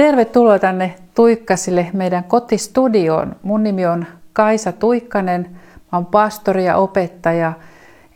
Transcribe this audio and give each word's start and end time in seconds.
Tervetuloa 0.00 0.58
tänne 0.58 0.94
Tuikkasille 1.14 1.90
meidän 1.92 2.24
kotistudioon. 2.24 3.36
Mun 3.42 3.62
nimi 3.62 3.86
on 3.86 4.06
Kaisa 4.32 4.72
Tuikkanen. 4.72 5.50
Mä 5.92 5.98
oon 5.98 6.06
pastori 6.06 6.64
ja 6.64 6.76
opettaja 6.76 7.52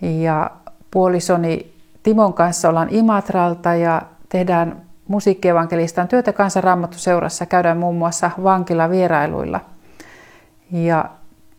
ja 0.00 0.50
puolisoni 0.90 1.72
Timon 2.02 2.34
kanssa 2.34 2.68
ollaan 2.68 2.88
Imatralta 2.90 3.74
ja 3.74 4.02
tehdään 4.28 4.82
musiikkievankelistan 5.08 6.08
työtä 6.08 6.32
kansanraamattuseurassa. 6.32 7.46
Käydään 7.46 7.78
muun 7.78 7.96
muassa 7.96 8.30
vankilavierailuilla. 8.42 9.60
Ja 10.72 11.04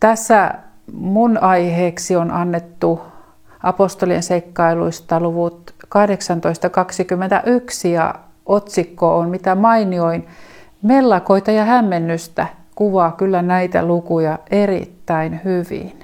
tässä 0.00 0.54
mun 0.92 1.42
aiheeksi 1.42 2.16
on 2.16 2.30
annettu 2.30 3.00
apostolien 3.62 4.22
seikkailuista 4.22 5.20
luvut 5.20 5.74
1821 5.88 7.92
ja 7.92 8.14
otsikko 8.46 9.18
on 9.18 9.28
mitä 9.28 9.54
mainioin. 9.54 10.26
Mellakoita 10.82 11.50
ja 11.50 11.64
hämmennystä 11.64 12.46
kuvaa 12.74 13.12
kyllä 13.12 13.42
näitä 13.42 13.84
lukuja 13.84 14.38
erittäin 14.50 15.40
hyvin. 15.44 15.98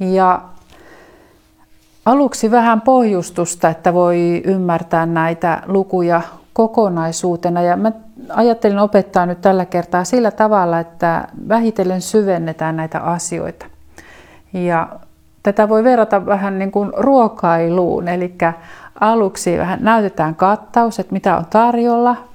Ja 0.00 0.40
aluksi 2.04 2.50
vähän 2.50 2.80
pohjustusta, 2.80 3.68
että 3.68 3.94
voi 3.94 4.42
ymmärtää 4.44 5.06
näitä 5.06 5.62
lukuja 5.66 6.20
kokonaisuutena. 6.52 7.62
Ja 7.62 7.76
mä 7.76 7.92
ajattelin 8.30 8.78
opettaa 8.78 9.26
nyt 9.26 9.40
tällä 9.40 9.64
kertaa 9.64 10.04
sillä 10.04 10.30
tavalla, 10.30 10.80
että 10.80 11.28
vähitellen 11.48 12.02
syvennetään 12.02 12.76
näitä 12.76 13.00
asioita. 13.00 13.66
Ja 14.52 14.88
tätä 15.42 15.68
voi 15.68 15.84
verrata 15.84 16.26
vähän 16.26 16.58
niin 16.58 16.72
kuin 16.72 16.92
ruokailuun, 16.96 18.08
eli 18.08 18.34
aluksi 19.00 19.58
vähän 19.58 19.78
näytetään 19.82 20.34
kattaus, 20.34 20.98
että 20.98 21.12
mitä 21.12 21.36
on 21.36 21.46
tarjolla, 21.46 22.28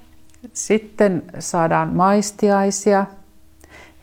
sitten 0.54 1.24
saadaan 1.40 1.96
maistiaisia 1.96 3.06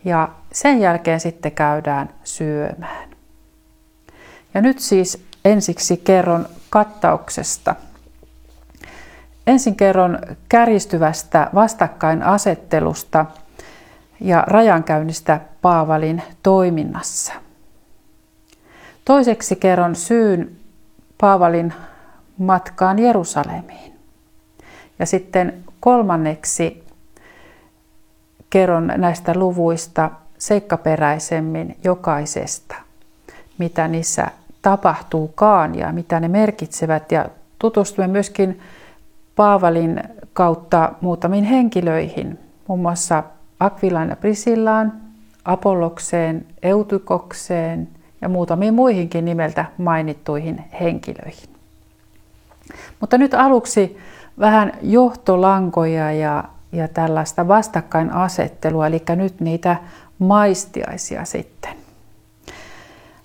ja 0.05 0.29
sen 0.53 0.81
jälkeen 0.81 1.21
sitten 1.21 1.53
käydään 1.53 2.09
syömään. 2.25 3.09
Ja 4.55 4.61
nyt 4.61 4.79
siis 4.79 5.25
ensiksi 5.45 5.97
kerron 5.97 6.47
kattauksesta. 6.71 7.75
Ensin 9.47 9.77
kerron 9.77 10.19
kärjistyvästä 10.49 11.51
vastakkainasettelusta 11.55 13.27
ja 14.21 14.45
rajankäynnistä 14.47 15.41
Paavalin 15.63 16.23
toiminnassa. 16.43 17.33
Toiseksi 19.05 19.57
kerron 19.57 19.97
syyn 19.97 20.57
Paavalin 21.21 21.75
matkaan 22.39 22.99
Jerusalemiin. 22.99 23.93
Ja 24.99 25.07
sitten 25.07 25.65
kolmanneksi 25.81 26.85
kerron 28.51 28.93
näistä 28.97 29.35
luvuista 29.35 30.11
seikkaperäisemmin 30.39 31.77
jokaisesta, 31.85 32.75
mitä 33.59 33.89
niissä 33.89 34.27
tapahtuukaan 34.63 35.75
ja 35.75 35.93
mitä 35.93 36.21
ne 36.21 36.29
merkitsevät. 36.29 37.13
Ja 37.13 37.29
tutustumme 37.59 38.09
myöskin 38.09 38.61
Paavalin 39.37 40.03
kautta 40.33 40.93
muutamiin 41.01 41.45
henkilöihin, 41.45 42.39
muun 42.67 42.81
muassa 42.81 43.25
Akvilaan 43.61 44.09
ja 44.09 44.17
Prisillaan, 44.17 44.93
Apollokseen, 45.45 46.47
Eutykokseen 46.63 47.89
ja 48.21 48.29
muutamiin 48.29 48.75
muihinkin 48.75 49.25
nimeltä 49.25 49.65
mainittuihin 49.79 50.65
henkilöihin. 50.81 51.58
Mutta 53.01 53.19
nyt 53.19 53.35
aluksi 53.35 53.99
vähän 54.39 54.73
johtolankoja 54.83 56.13
ja, 56.13 56.45
ja 56.73 56.89
tällaista 56.89 57.49
vastakkainasettelua, 57.49 58.87
eli 58.87 59.03
nyt 59.17 59.41
niitä 59.41 59.77
maistiaisia 60.19 61.25
sitten. 61.25 61.75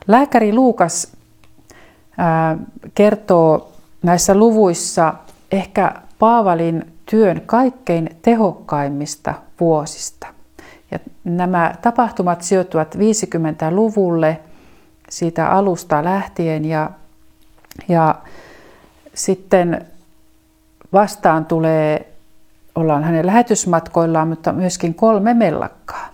Lääkäri 0.08 0.54
Luukas 0.54 1.18
ää, 2.18 2.58
kertoo 2.96 3.72
näissä 4.04 4.36
luvuissa 4.36 5.14
ehkä 5.52 5.94
Paavalin 6.20 6.94
työn 7.06 7.42
kaikkein 7.46 8.10
tehokkaimmista 8.22 9.34
vuosista. 9.60 10.28
Ja 10.92 11.00
nämä 11.24 11.76
tapahtumat 11.82 12.42
sijoittuvat 12.42 12.96
50-luvulle 12.96 14.40
siitä 15.10 15.50
alusta 15.50 16.04
lähtien 16.04 16.66
ja, 16.66 16.92
ja 17.88 18.16
sitten 19.14 19.86
vastaan 20.94 21.46
tulee, 21.46 22.08
ollaan 22.76 23.04
hänen 23.04 23.26
lähetysmatkoillaan, 23.26 24.28
mutta 24.28 24.54
myöskin 24.54 24.96
kolme 24.96 25.34
mellakkaa. 25.34 26.10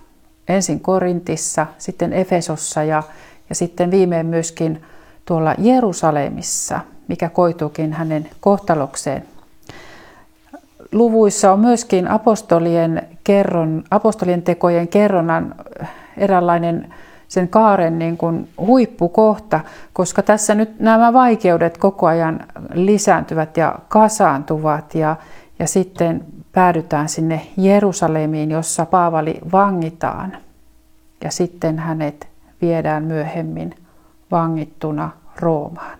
Ensin 0.48 0.80
Korintissa, 0.80 1.68
sitten 1.78 2.14
Efesossa 2.14 2.84
ja, 2.84 3.04
ja 3.50 3.56
sitten 3.56 3.92
viimein 3.92 4.26
myöskin 4.26 4.82
tuolla 5.26 5.56
Jerusalemissa, 5.58 6.80
mikä 7.08 7.30
koituukin 7.30 7.94
hänen 7.94 8.30
kohtalokseen. 8.40 9.26
Luvuissa 10.92 11.52
on 11.54 11.60
myöskin 11.60 12.08
apostolien, 12.08 13.08
kerron, 13.24 13.84
apostolien 13.92 14.42
tekojen 14.42 14.88
kerronnan 14.88 15.56
eräänlainen 16.18 16.94
sen 17.30 17.48
kaaren 17.48 18.00
niin 18.00 18.18
kuin 18.18 18.50
huippukohta, 18.58 19.60
koska 19.94 20.24
tässä 20.24 20.56
nyt 20.56 20.80
nämä 20.80 21.14
vaikeudet 21.14 21.78
koko 21.78 22.08
ajan 22.08 22.40
lisääntyvät 22.74 23.58
ja 23.58 23.80
kasaantuvat 23.88 24.96
ja, 24.96 25.16
ja 25.60 25.68
sitten 25.68 26.26
päädytään 26.52 27.10
sinne 27.10 27.48
Jerusalemiin, 27.58 28.52
jossa 28.52 28.86
Paavali 28.86 29.40
vangitaan 29.52 30.38
ja 31.24 31.32
sitten 31.32 31.80
hänet 31.80 32.28
viedään 32.62 33.04
myöhemmin 33.04 33.76
vangittuna 34.32 35.10
Roomaan. 35.36 36.00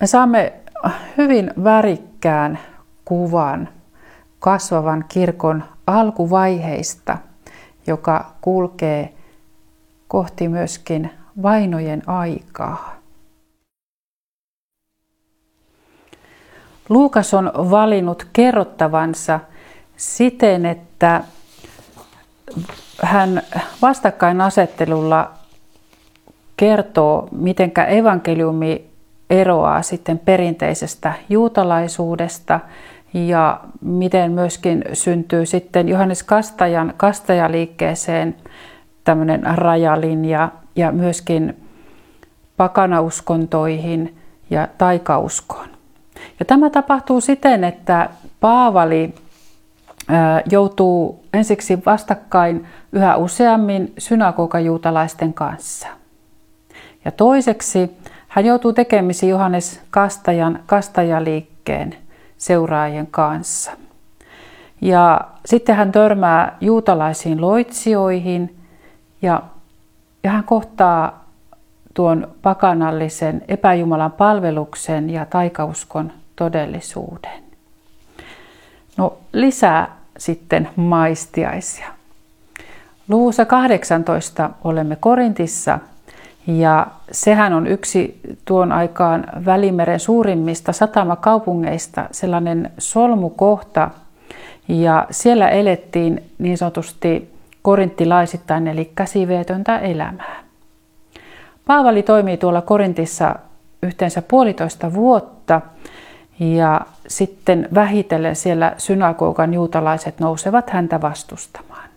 Me 0.00 0.06
saamme 0.06 0.52
hyvin 1.16 1.50
värikkään 1.64 2.58
kuvan 3.04 3.68
kasvavan 4.38 5.04
kirkon 5.08 5.64
alkuvaiheista– 5.86 7.18
joka 7.86 8.32
kulkee 8.40 9.14
kohti 10.08 10.48
myöskin 10.48 11.10
vainojen 11.42 12.08
aikaa. 12.08 12.96
Luukas 16.88 17.34
on 17.34 17.52
valinnut 17.54 18.26
kerrottavansa 18.32 19.40
siten, 19.96 20.66
että 20.66 21.24
hän 23.02 23.42
vastakkainasettelulla 23.82 25.30
kertoo, 26.56 27.28
miten 27.32 27.72
evankeliumi 27.88 28.90
eroaa 29.30 29.82
sitten 29.82 30.18
perinteisestä 30.18 31.12
juutalaisuudesta 31.28 32.60
ja 33.16 33.60
miten 33.80 34.32
myöskin 34.32 34.84
syntyy 34.92 35.46
sitten 35.46 35.88
Johannes 35.88 36.22
Kastajan 36.22 36.94
kastajaliikkeeseen 36.96 38.36
tämmöinen 39.04 39.42
rajalinja 39.54 40.48
ja 40.76 40.92
myöskin 40.92 41.56
pakanauskontoihin 42.56 44.16
ja 44.50 44.68
taikauskoon. 44.78 45.68
Ja 46.38 46.44
tämä 46.44 46.70
tapahtuu 46.70 47.20
siten, 47.20 47.64
että 47.64 48.10
Paavali 48.40 49.14
joutuu 50.50 51.24
ensiksi 51.34 51.78
vastakkain 51.86 52.66
yhä 52.92 53.16
useammin 53.16 53.92
synagogajuutalaisten 53.98 55.34
kanssa. 55.34 55.88
Ja 57.04 57.10
toiseksi 57.10 57.90
hän 58.28 58.44
joutuu 58.44 58.72
tekemisiin 58.72 59.30
Johannes 59.30 59.80
Kastajan 59.90 60.60
kastajaliikkeen 60.66 62.05
seuraajien 62.38 63.06
kanssa. 63.06 63.72
Ja 64.80 65.20
sitten 65.46 65.76
hän 65.76 65.92
törmää 65.92 66.56
juutalaisiin 66.60 67.40
loitsioihin 67.40 68.56
ja, 69.22 69.42
ja 70.24 70.30
hän 70.30 70.44
kohtaa 70.44 71.24
tuon 71.94 72.28
pakanallisen 72.42 73.42
epäjumalan 73.48 74.12
palveluksen 74.12 75.10
ja 75.10 75.26
taikauskon 75.26 76.12
todellisuuden. 76.36 77.42
No 78.96 79.18
lisää 79.32 79.96
sitten 80.18 80.68
maistiaisia. 80.76 81.88
Luvussa 83.08 83.44
18 83.44 84.50
olemme 84.64 84.96
Korintissa 84.96 85.78
ja 86.46 86.86
sehän 87.12 87.52
on 87.52 87.66
yksi 87.66 88.20
tuon 88.44 88.72
aikaan 88.72 89.24
Välimeren 89.44 90.00
suurimmista 90.00 90.72
satamakaupungeista, 90.72 92.08
sellainen 92.10 92.70
solmukohta. 92.78 93.90
Ja 94.68 95.06
siellä 95.10 95.48
elettiin 95.48 96.22
niin 96.38 96.58
sanotusti 96.58 97.34
korinttilaisittain, 97.62 98.68
eli 98.68 98.92
käsiveetöntä 98.94 99.78
elämää. 99.78 100.36
Paavali 101.66 102.02
toimii 102.02 102.36
tuolla 102.36 102.62
Korintissa 102.62 103.36
yhteensä 103.82 104.22
puolitoista 104.22 104.94
vuotta 104.94 105.60
Ja 106.40 106.80
sitten 107.08 107.68
vähitellen 107.74 108.36
siellä 108.36 108.74
synagogan 108.78 109.54
juutalaiset 109.54 110.20
nousevat 110.20 110.70
häntä 110.70 111.00
vastustamaan. 111.00 111.88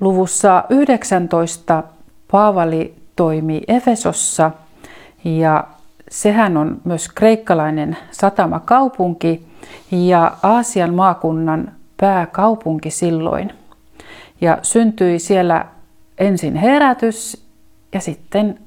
Luvussa 0.00 0.64
19 0.68 1.82
Paavali 2.34 2.94
toimi 3.16 3.62
Efesossa 3.68 4.50
ja 5.24 5.64
sehän 6.08 6.56
on 6.56 6.80
myös 6.84 7.08
kreikkalainen 7.08 7.96
satamakaupunki 8.10 9.46
ja 9.90 10.32
Aasian 10.42 10.94
maakunnan 10.94 11.72
pääkaupunki 11.96 12.90
silloin. 12.90 13.52
Ja 14.40 14.58
syntyi 14.62 15.18
siellä 15.18 15.66
ensin 16.18 16.56
herätys 16.56 17.46
ja 17.92 18.00
sitten 18.00 18.58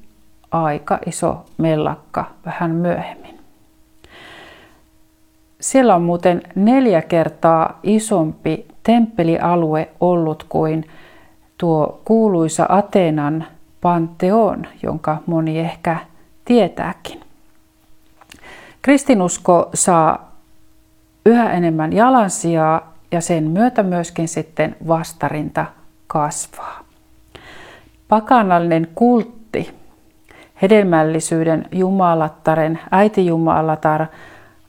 aika 0.50 0.98
iso 1.06 1.44
mellakka 1.58 2.24
vähän 2.46 2.70
myöhemmin. 2.70 3.38
Siellä 5.60 5.94
on 5.94 6.02
muuten 6.02 6.42
neljä 6.54 7.02
kertaa 7.02 7.80
isompi 7.82 8.66
temppelialue 8.82 9.88
ollut 10.00 10.46
kuin 10.48 10.84
tuo 11.58 12.00
kuuluisa 12.04 12.66
Ateenan 12.68 13.46
Panteon, 13.80 14.66
jonka 14.82 15.16
moni 15.26 15.58
ehkä 15.58 15.96
tietääkin. 16.44 17.20
Kristinusko 18.82 19.70
saa 19.74 20.32
yhä 21.26 21.52
enemmän 21.52 21.92
jalansijaa 21.92 22.94
ja 23.12 23.20
sen 23.20 23.44
myötä 23.44 23.82
myöskin 23.82 24.28
sitten 24.28 24.76
vastarinta 24.88 25.66
kasvaa. 26.06 26.80
Pakanallinen 28.08 28.88
kultti, 28.94 29.74
hedelmällisyyden 30.62 31.66
jumalattaren, 31.72 32.80
äitijumalatar, 32.90 34.06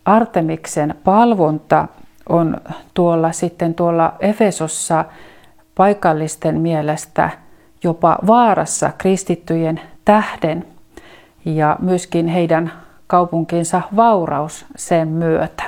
Artemiksen 0.06 0.96
palvonta 1.04 1.88
on 2.30 2.58
tuolla 2.94 3.32
sitten 3.32 3.74
tuolla 3.74 4.14
Efesossa 4.20 5.06
paikallisten 5.76 6.62
mielestä 6.62 7.30
jopa 7.84 8.18
vaarassa 8.28 8.92
kristittyjen 8.98 9.82
tähden 10.06 10.66
ja 11.46 11.76
myöskin 11.80 12.28
heidän 12.28 12.72
kaupunkinsa 13.08 13.82
vauraus 13.96 14.66
sen 14.76 15.08
myötä. 15.08 15.64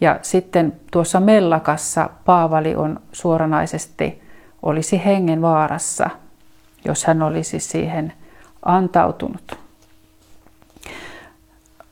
Ja 0.00 0.18
sitten 0.22 0.72
tuossa 0.90 1.20
mellakassa 1.20 2.10
Paavali 2.24 2.76
on 2.76 3.00
suoranaisesti 3.12 4.22
olisi 4.62 5.04
hengen 5.04 5.42
vaarassa, 5.42 6.10
jos 6.84 7.04
hän 7.04 7.22
olisi 7.22 7.60
siihen 7.60 8.12
antautunut. 8.64 9.58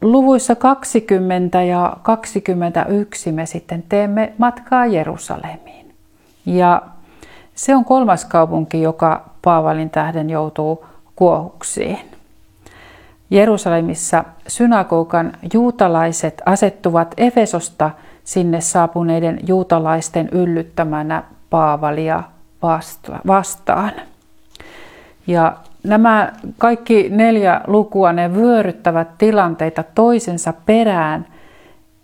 Luvuissa 0.01 0.55
20 0.55 1.63
ja 1.63 1.97
21 2.03 3.33
me 3.33 3.47
sitten 3.47 3.85
teemme 3.89 4.33
matkaa 4.39 4.87
Jerusalemiin. 4.87 5.95
Ja 6.47 6.83
se 7.61 7.77
on 7.77 7.85
kolmas 7.85 8.25
kaupunki, 8.25 8.83
joka 8.83 9.25
Paavalin 9.43 9.91
tähden 9.91 10.31
joutuu 10.31 10.87
kuohuksiin. 11.17 11.99
Jerusalemissa 13.31 14.25
synagogan 14.49 15.33
juutalaiset 15.55 16.43
asettuvat 16.47 17.15
Efesosta 17.17 17.91
sinne 18.25 18.61
saapuneiden 18.61 19.41
juutalaisten 19.47 20.29
yllyttämänä 20.29 21.23
Paavalia 21.51 22.23
vastaan. 23.27 23.93
Ja 25.27 25.57
nämä 25.85 26.33
kaikki 26.59 27.09
neljä 27.09 27.61
lukua, 27.67 28.13
ne 28.13 28.35
vyöryttävät 28.35 29.09
tilanteita 29.19 29.85
toisensa 29.95 30.53
perään 30.67 31.27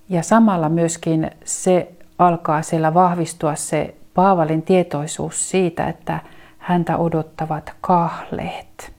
ja 0.09 0.23
samalla 0.23 0.69
myöskin 0.69 1.31
se 1.45 1.93
alkaa 2.19 2.63
siellä 2.63 2.95
vahvistua 2.95 3.55
se 3.55 3.95
Paavalin 4.17 4.63
tietoisuus 4.63 5.51
siitä, 5.51 5.87
että 5.87 6.21
häntä 6.59 6.97
odottavat 6.97 7.73
kahleet 7.81 8.97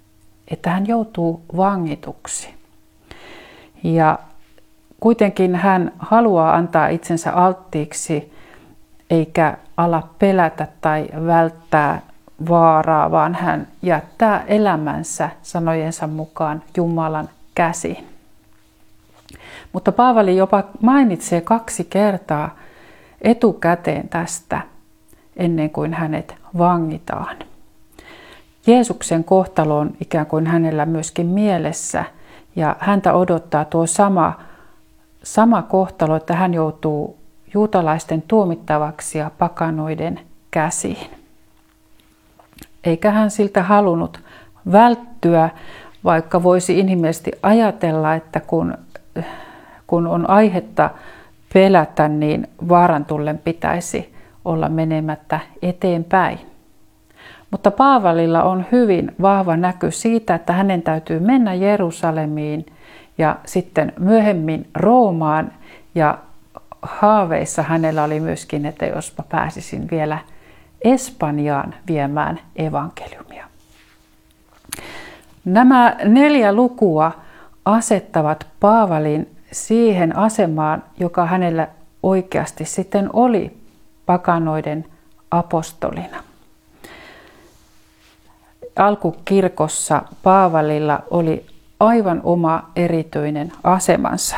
että 0.47 0.69
hän 0.69 0.87
joutuu 0.87 1.45
vangituksi. 1.57 2.53
Ja 3.83 4.19
kuitenkin 4.99 5.55
hän 5.55 5.91
haluaa 5.99 6.55
antaa 6.55 6.87
itsensä 6.87 7.33
alttiiksi 7.33 8.33
eikä 9.09 9.57
ala 9.77 10.07
pelätä 10.19 10.67
tai 10.81 11.07
välttää 11.25 12.01
vaaraa, 12.49 13.11
vaan 13.11 13.35
hän 13.35 13.67
jättää 13.81 14.43
elämänsä 14.47 15.29
sanojensa 15.41 16.07
mukaan 16.07 16.63
Jumalan 16.77 17.29
käsiin. 17.55 18.07
Mutta 19.73 19.91
Paavali 19.91 20.37
jopa 20.37 20.63
mainitsee 20.81 21.41
kaksi 21.41 21.83
kertaa 21.83 22.55
etukäteen 23.21 24.09
tästä 24.09 24.61
ennen 25.37 25.69
kuin 25.69 25.93
hänet 25.93 26.35
vangitaan. 26.57 27.37
Jeesuksen 28.67 29.23
kohtalo 29.23 29.77
on 29.77 29.91
ikään 30.01 30.25
kuin 30.25 30.47
hänellä 30.47 30.85
myöskin 30.85 31.25
mielessä 31.25 32.05
ja 32.55 32.75
häntä 32.79 33.13
odottaa 33.13 33.65
tuo 33.65 33.87
sama, 33.87 34.39
sama 35.23 35.61
kohtalo, 35.61 36.15
että 36.15 36.35
hän 36.35 36.53
joutuu 36.53 37.17
juutalaisten 37.53 38.21
tuomittavaksi 38.21 39.17
ja 39.17 39.31
pakanoiden 39.37 40.19
käsiin. 40.51 41.11
Eikä 42.83 43.11
hän 43.11 43.31
siltä 43.31 43.63
halunnut 43.63 44.19
välttyä, 44.71 45.49
vaikka 46.03 46.43
voisi 46.43 46.79
inhimillisesti 46.79 47.31
ajatella, 47.43 48.15
että 48.15 48.39
kun, 48.39 48.77
kun 49.87 50.07
on 50.07 50.29
aihetta 50.29 50.89
pelätä, 51.53 52.07
niin 52.07 52.47
vaaran 52.69 53.05
tullen 53.05 53.37
pitäisi 53.37 54.16
olla 54.47 54.69
menemättä 54.69 55.39
eteenpäin. 55.61 56.39
Mutta 57.51 57.71
Paavalilla 57.71 58.43
on 58.43 58.65
hyvin 58.71 59.11
vahva 59.21 59.57
näky 59.57 59.91
siitä, 59.91 60.35
että 60.35 60.53
hänen 60.53 60.81
täytyy 60.81 61.19
mennä 61.19 61.53
Jerusalemiin 61.53 62.65
ja 63.17 63.35
sitten 63.45 63.93
myöhemmin 63.99 64.67
Roomaan. 64.75 65.51
Ja 65.95 66.17
haaveissa 66.81 67.63
hänellä 67.63 68.03
oli 68.03 68.19
myöskin, 68.19 68.65
että 68.65 68.85
jospa 68.85 69.23
pääsisin 69.29 69.87
vielä 69.91 70.19
Espanjaan 70.81 71.73
viemään 71.87 72.39
evankeliumia. 72.55 73.47
Nämä 75.45 75.95
neljä 76.03 76.53
lukua 76.53 77.11
asettavat 77.65 78.47
Paavalin 78.59 79.29
siihen 79.51 80.17
asemaan, 80.17 80.83
joka 80.99 81.25
hänellä 81.25 81.67
oikeasti 82.03 82.65
sitten 82.65 83.09
oli 83.13 83.57
pakanoiden 84.07 84.85
apostolina 85.31 86.23
alkukirkossa 88.77 90.01
Paavalilla 90.23 90.99
oli 91.11 91.45
aivan 91.79 92.21
oma 92.23 92.69
erityinen 92.75 93.51
asemansa. 93.63 94.37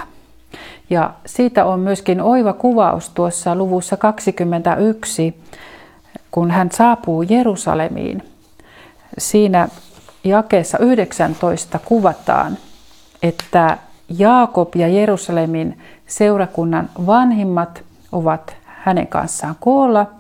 Ja 0.90 1.14
siitä 1.26 1.66
on 1.66 1.80
myöskin 1.80 2.22
oiva 2.22 2.54
kuvaus 2.54 3.10
tuossa 3.10 3.56
luvussa 3.56 3.98
21, 3.98 5.42
kun 6.32 6.52
hän 6.52 6.72
saapuu 6.72 7.22
Jerusalemiin. 7.22 8.24
Siinä 9.18 9.70
jakeessa 10.24 10.78
19 10.78 11.80
kuvataan, 11.86 12.58
että 13.24 13.78
Jaakob 14.18 14.76
ja 14.76 14.88
Jerusalemin 14.88 15.78
seurakunnan 16.08 16.90
vanhimmat 17.06 17.84
ovat 18.12 18.56
hänen 18.84 19.08
kanssaan 19.08 19.56
koolla– 19.60 20.06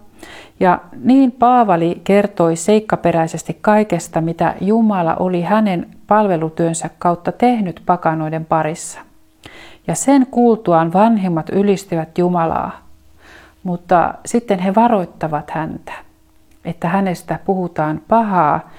ja 0.60 0.80
niin 1.04 1.32
Paavali 1.32 2.01
kertoi 2.04 2.56
seikkaperäisesti 2.56 3.58
kaikesta, 3.62 4.22
mitä 4.22 4.56
Jumala 4.62 5.16
oli 5.16 5.42
hänen 5.42 5.88
palvelutyönsä 6.08 6.89
kautta 7.00 7.32
tehnyt 7.32 7.82
pakanoiden 7.86 8.46
parissa. 8.46 9.00
Ja 9.88 9.96
sen 9.96 10.28
kuultuaan 10.32 10.94
vanhemmat 10.94 11.50
ylistivät 11.50 12.18
Jumalaa, 12.18 12.72
mutta 13.63 14.13
sitten 14.25 14.60
he 14.60 14.75
varoittavat 14.75 15.51
häntä, 15.51 15.94
että 16.66 16.88
hänestä 16.88 17.39
puhutaan 17.46 18.01
pahaa, 18.08 18.70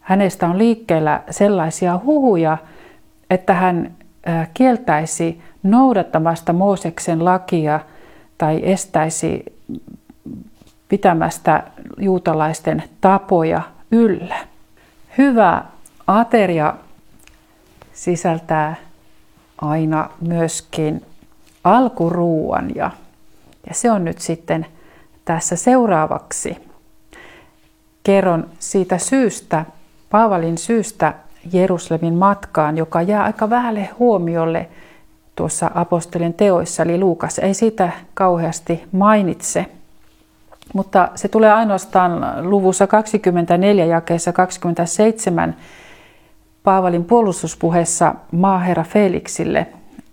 hänestä 0.00 0.46
on 0.46 0.58
liikkeellä 0.58 1.22
sellaisia 1.30 2.00
huhuja, 2.04 2.58
että 3.30 3.54
hän 3.54 3.92
kieltäisi 4.54 5.40
noudattamasta 5.62 6.52
Mooseksen 6.52 7.24
lakia 7.24 7.80
tai 8.38 8.60
estäisi 8.62 9.44
pitämästä 10.88 11.62
juutalaisten 11.98 12.82
tapoja 13.00 13.62
yllä. 13.90 14.36
Hyvä 15.18 15.64
ateria 16.06 16.74
sisältää 17.92 18.76
aina 19.58 20.10
myöskin 20.20 21.04
alkuruuan 21.64 22.70
ja, 22.74 22.90
ja 23.68 23.74
se 23.74 23.90
on 23.90 24.04
nyt 24.04 24.18
sitten 24.18 24.66
tässä 25.24 25.56
seuraavaksi. 25.56 26.56
Kerron 28.04 28.46
siitä 28.58 28.98
syystä, 28.98 29.64
Paavalin 30.10 30.58
syystä 30.58 31.14
Jerusalemin 31.52 32.14
matkaan, 32.14 32.76
joka 32.76 33.02
jää 33.02 33.24
aika 33.24 33.50
vähälle 33.50 33.90
huomiolle 33.98 34.68
tuossa 35.42 35.70
apostolien 35.74 36.34
teoissa, 36.34 36.82
eli 36.82 36.98
Luukas 36.98 37.38
ei 37.38 37.54
sitä 37.54 37.90
kauheasti 38.14 38.84
mainitse. 38.92 39.66
Mutta 40.74 41.08
se 41.14 41.28
tulee 41.28 41.52
ainoastaan 41.52 42.50
luvussa 42.50 42.86
24 42.86 43.84
jakeessa 43.84 44.32
27 44.32 45.56
Paavalin 46.62 47.04
puolustuspuheessa 47.04 48.14
maaherra 48.32 48.84
Felixille. 48.84 49.66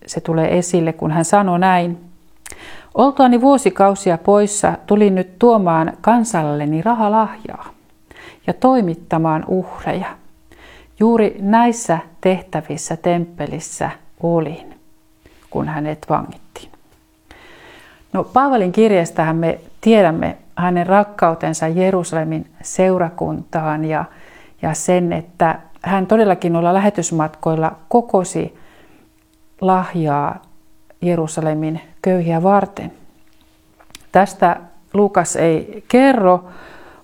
Se 0.05 0.21
tulee 0.21 0.57
esille, 0.57 0.93
kun 0.93 1.11
hän 1.11 1.25
sanoi 1.25 1.59
näin. 1.59 1.97
Oltuani 2.95 3.41
vuosikausia 3.41 4.17
poissa, 4.17 4.73
tulin 4.87 5.15
nyt 5.15 5.39
tuomaan 5.39 5.93
kansalleni 6.01 6.81
rahalahjaa 6.81 7.69
ja 8.47 8.53
toimittamaan 8.53 9.45
uhreja. 9.47 10.07
Juuri 10.99 11.35
näissä 11.39 11.99
tehtävissä 12.21 12.97
temppelissä 12.97 13.89
olin, 14.23 14.78
kun 15.49 15.67
hänet 15.67 16.05
vangittiin. 16.09 16.71
No, 18.13 18.23
Paavalin 18.23 18.71
kirjeestähän 18.71 19.35
me 19.35 19.59
tiedämme 19.81 20.37
hänen 20.55 20.87
rakkautensa 20.87 21.67
Jerusalemin 21.67 22.49
seurakuntaan 22.61 23.85
ja, 23.85 24.05
ja 24.61 24.73
sen, 24.73 25.13
että 25.13 25.59
hän 25.81 26.07
todellakin 26.07 26.55
olla 26.55 26.73
lähetysmatkoilla 26.73 27.71
kokosi 27.89 28.57
lahjaa 29.61 30.41
Jerusalemin 31.01 31.81
köyhiä 32.01 32.43
varten. 32.43 32.91
Tästä 34.11 34.57
Lukas 34.93 35.35
ei 35.35 35.83
kerro, 35.87 36.45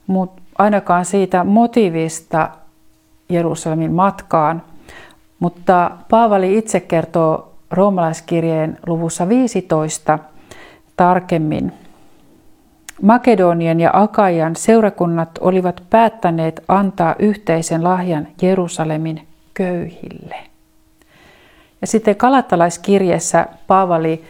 mutta 0.08 0.42
ainakaan 0.58 1.06
siitä 1.06 1.44
motiivista 1.44 2.50
Jerusalemin 3.30 3.92
matkaan. 3.92 4.62
Mutta 5.40 5.92
Paavali 6.10 6.58
itse 6.58 6.80
kertoo 6.80 7.55
roomalaiskirjeen 7.72 8.78
luvussa 8.88 9.30
15 9.30 10.20
tarkemmin. 10.98 11.74
Makedonian 13.02 13.80
ja 13.80 13.90
Akajan 13.94 14.56
seurakunnat 14.56 15.30
olivat 15.40 15.84
päättäneet 15.90 16.64
antaa 16.68 17.16
yhteisen 17.20 17.84
lahjan 17.84 18.28
Jerusalemin 18.42 19.28
köyhille. 19.54 20.36
Ja 21.82 21.88
sitten 21.88 22.16
kalattalaiskirjeessä 22.16 23.46
Paavali 23.68 24.24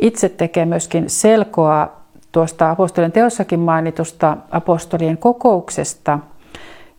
itse 0.00 0.28
tekee 0.28 0.64
myöskin 0.64 1.10
selkoa 1.10 1.92
tuosta 2.32 2.70
apostolien 2.70 3.12
teossakin 3.12 3.60
mainitusta 3.60 4.36
apostolien 4.50 5.18
kokouksesta, 5.18 6.18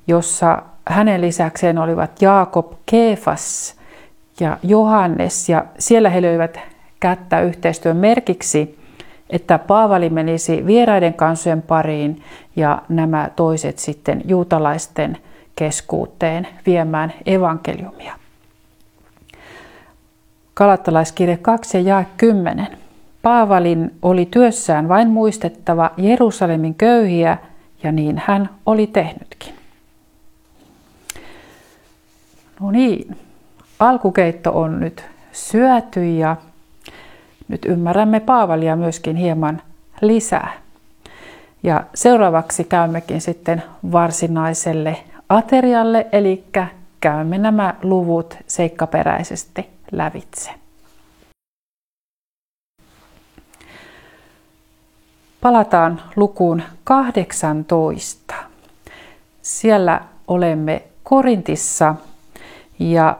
jossa 0.08 0.62
hänen 0.88 1.22
lisäkseen 1.22 1.78
olivat 1.78 2.22
Jaakob, 2.22 2.72
Keefas 2.86 3.76
ja 4.40 4.58
Johannes, 4.64 5.50
ja 5.50 5.66
siellä 5.80 6.10
he 6.10 6.22
löivät 6.22 6.60
kättä 7.00 7.42
yhteistyön 7.42 7.98
merkiksi, 7.98 8.80
että 9.30 9.60
Paavali 9.60 10.10
menisi 10.10 10.66
vieraiden 10.66 11.14
kansojen 11.14 11.62
pariin 11.62 12.22
ja 12.56 12.82
nämä 12.90 13.30
toiset 13.36 13.80
sitten 13.80 14.22
juutalaisten 14.26 15.18
keskuuteen 15.56 16.48
viemään 16.66 17.14
evankeliumia. 17.26 18.16
Kalattalaiskirje 20.54 21.38
2 21.38 21.86
ja 21.86 22.04
10. 22.18 22.68
Paavalin 23.22 23.92
oli 24.02 24.26
työssään 24.26 24.90
vain 24.90 25.08
muistettava 25.08 25.92
Jerusalemin 25.98 26.76
köyhiä, 26.76 27.38
ja 27.84 27.92
niin 27.92 28.22
hän 28.26 28.50
oli 28.66 28.88
tehnytkin. 28.88 29.54
No 32.60 32.72
niin, 32.72 33.18
alkukeitto 33.90 34.52
on 34.60 34.80
nyt 34.80 35.06
syöty 35.32 36.06
ja 36.06 36.36
nyt 37.48 37.66
ymmärrämme 37.66 38.20
Paavalia 38.20 38.76
myöskin 38.76 39.16
hieman 39.16 39.62
lisää. 40.02 40.54
Ja 41.64 41.84
seuraavaksi 41.96 42.64
käymmekin 42.64 43.22
sitten 43.22 43.64
varsinaiselle 43.92 44.98
aterialle, 45.30 46.08
eli 46.12 46.44
käymme 47.02 47.38
nämä 47.38 47.76
luvut 47.84 48.38
seikkaperäisesti 48.48 49.70
lävitse. 49.92 50.52
Palataan 55.42 56.02
lukuun 56.16 56.64
18. 56.84 58.36
Siellä 59.42 60.02
olemme 60.28 60.84
Korintissa 61.04 61.96
ja 62.80 63.18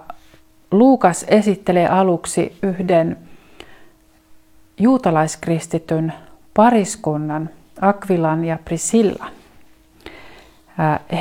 Luukas 0.74 1.26
esittelee 1.28 1.88
aluksi 1.88 2.58
yhden 2.64 3.18
juutalaiskristityn 4.80 6.14
pariskunnan, 6.54 7.50
Akvilan 7.82 8.46
ja 8.46 8.60
Prisillan. 8.66 9.32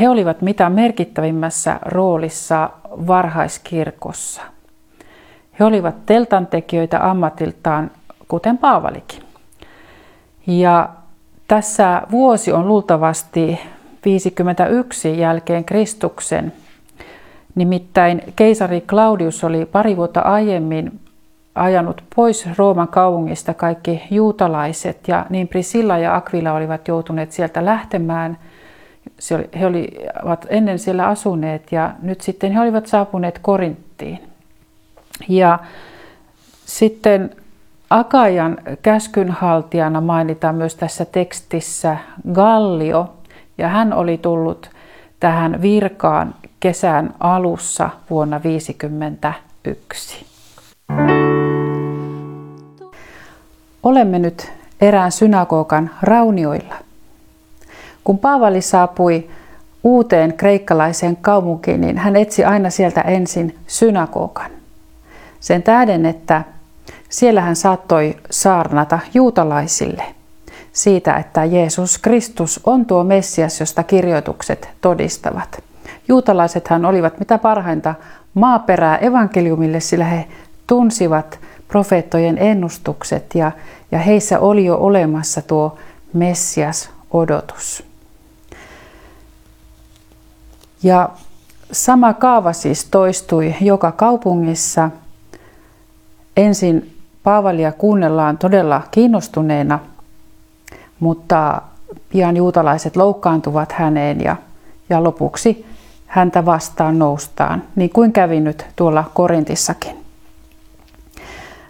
He 0.00 0.08
olivat 0.08 0.42
mitä 0.42 0.70
merkittävimmässä 0.70 1.78
roolissa 1.82 2.70
varhaiskirkossa. 2.90 4.42
He 5.60 5.64
olivat 5.64 6.06
teltantekijöitä 6.06 7.10
ammatiltaan, 7.10 7.90
kuten 8.28 8.58
Paavalikin. 8.58 9.22
Ja 10.46 10.88
tässä 11.48 12.02
vuosi 12.10 12.52
on 12.52 12.68
luultavasti 12.68 13.60
51 14.04 15.18
jälkeen 15.18 15.64
Kristuksen. 15.64 16.52
Nimittäin 17.54 18.22
keisari 18.36 18.80
Claudius 18.80 19.44
oli 19.44 19.66
pari 19.66 19.96
vuotta 19.96 20.20
aiemmin 20.20 21.00
ajanut 21.54 22.04
pois 22.16 22.48
Rooman 22.58 22.88
kaupungista 22.88 23.54
kaikki 23.54 24.02
juutalaiset 24.10 25.08
ja 25.08 25.26
niin 25.30 25.48
Prisilla 25.48 25.98
ja 25.98 26.16
Aquila 26.16 26.52
olivat 26.52 26.88
joutuneet 26.88 27.32
sieltä 27.32 27.64
lähtemään. 27.64 28.38
He 29.60 29.66
olivat 29.66 30.46
ennen 30.48 30.78
siellä 30.78 31.06
asuneet 31.06 31.72
ja 31.72 31.90
nyt 32.02 32.20
sitten 32.20 32.52
he 32.52 32.60
olivat 32.60 32.86
saapuneet 32.86 33.38
Korinttiin. 33.38 34.18
Ja 35.28 35.58
sitten 36.66 37.30
Akajan 37.90 38.58
käskynhaltijana 38.82 40.00
mainitaan 40.00 40.54
myös 40.54 40.74
tässä 40.74 41.04
tekstissä 41.04 41.96
Gallio, 42.32 43.12
ja 43.58 43.68
hän 43.68 43.92
oli 43.92 44.18
tullut 44.18 44.70
tähän 45.20 45.62
virkaan 45.62 46.34
kesän 46.62 47.14
alussa 47.20 47.90
vuonna 48.10 48.40
1951. 48.40 50.26
Olemme 53.82 54.18
nyt 54.18 54.52
erään 54.80 55.12
synagogan 55.12 55.90
raunioilla. 56.02 56.74
Kun 58.04 58.18
Paavali 58.18 58.62
saapui 58.62 59.30
uuteen 59.84 60.32
kreikkalaiseen 60.32 61.16
kaupunkiin, 61.16 61.80
niin 61.80 61.98
hän 61.98 62.16
etsi 62.16 62.44
aina 62.44 62.70
sieltä 62.70 63.00
ensin 63.00 63.58
synagogan. 63.66 64.50
Sen 65.40 65.62
tähden, 65.62 66.06
että 66.06 66.42
siellä 67.08 67.40
hän 67.40 67.56
saattoi 67.56 68.16
saarnata 68.30 68.98
juutalaisille 69.14 70.04
siitä, 70.72 71.14
että 71.14 71.44
Jeesus 71.44 71.98
Kristus 71.98 72.60
on 72.64 72.86
tuo 72.86 73.04
Messias, 73.04 73.60
josta 73.60 73.82
kirjoitukset 73.82 74.68
todistavat. 74.80 75.71
Juutalaisethan 76.08 76.84
olivat 76.84 77.18
mitä 77.18 77.38
parhainta 77.38 77.94
maaperää 78.34 78.96
evankeliumille, 78.96 79.80
sillä 79.80 80.04
he 80.04 80.28
tunsivat 80.66 81.38
profeettojen 81.68 82.38
ennustukset 82.38 83.34
ja, 83.34 83.52
ja 83.92 83.98
heissä 83.98 84.40
oli 84.40 84.64
jo 84.64 84.76
olemassa 84.76 85.42
tuo 85.42 85.78
Messias-odotus. 86.12 87.84
Ja 90.82 91.08
sama 91.72 92.14
kaava 92.14 92.52
siis 92.52 92.84
toistui 92.84 93.54
joka 93.60 93.92
kaupungissa. 93.92 94.90
Ensin 96.36 96.96
Paavalia 97.22 97.72
kuunnellaan 97.72 98.38
todella 98.38 98.82
kiinnostuneena, 98.90 99.78
mutta 101.00 101.62
pian 102.08 102.36
juutalaiset 102.36 102.96
loukkaantuvat 102.96 103.72
häneen 103.72 104.20
ja, 104.20 104.36
ja 104.88 105.04
lopuksi 105.04 105.66
häntä 106.12 106.44
vastaan 106.44 106.98
noustaan, 106.98 107.62
niin 107.76 107.90
kuin 107.90 108.12
kävi 108.12 108.40
nyt 108.40 108.66
tuolla 108.76 109.10
Korintissakin. 109.14 109.96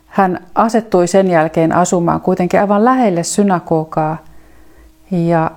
Hän 0.06 0.40
asettui 0.54 1.08
sen 1.08 1.30
jälkeen 1.30 1.72
asumaan 1.72 2.20
kuitenkin 2.20 2.60
aivan 2.60 2.84
lähelle 2.84 3.22
synagogaa 3.22 4.16
ja, 5.10 5.50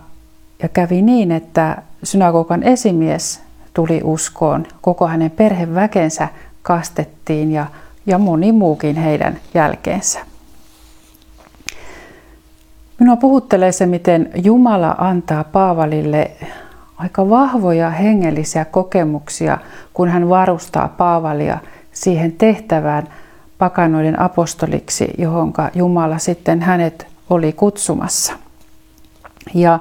ja 0.62 0.70
kävi 0.70 1.02
niin, 1.02 1.32
että 1.32 1.78
synagogan 2.04 2.64
esimies 2.64 3.42
tuli 3.74 4.02
uskoon. 4.04 4.66
Koko 4.82 5.08
hänen 5.08 5.32
perheväkensä 5.32 6.28
kastettiin 6.62 7.52
ja, 7.52 7.66
ja 8.06 8.18
moni 8.18 8.52
muukin 8.52 8.96
heidän 8.96 9.40
jälkeensä. 9.54 10.20
Minua 13.00 13.16
puhuttelee 13.16 13.72
se, 13.72 13.86
miten 13.86 14.32
Jumala 14.36 14.96
antaa 14.98 15.44
Paavalille 15.44 16.32
aika 16.98 17.30
vahvoja 17.30 17.90
hengellisiä 17.90 18.66
kokemuksia, 18.66 19.58
kun 19.94 20.10
hän 20.10 20.30
varustaa 20.30 20.88
Paavalia 20.88 21.58
siihen 21.92 22.32
tehtävään 22.32 23.08
pakanoiden 23.58 24.20
apostoliksi, 24.20 25.14
johon 25.18 25.54
Jumala 25.76 26.18
sitten 26.18 26.62
hänet 26.62 27.08
oli 27.30 27.54
kutsumassa. 27.54 28.34
Ja, 29.54 29.80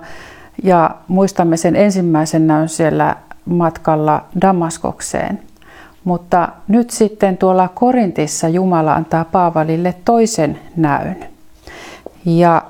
ja 0.63 0.91
muistamme 1.09 1.57
sen 1.57 1.77
ensimmäisen 1.77 2.47
näyn 2.47 2.69
siellä 2.69 3.17
matkalla 3.45 4.25
Damaskokseen. 4.41 5.41
Mutta 6.05 6.49
nyt 6.69 6.91
sitten 6.91 7.37
tuolla 7.37 7.69
Korintissa 7.69 8.49
Jumala 8.49 8.95
antaa 8.95 9.25
Paavalille 9.25 9.95
toisen 10.05 10.59
näyn. 10.77 11.27
Ja 12.25 12.63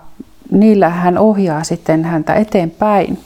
niillä 0.51 0.89
hän 0.89 1.19
ohjaa 1.19 1.65
sitten 1.65 2.05
häntä 2.05 2.35
eteenpäin. 2.35 3.19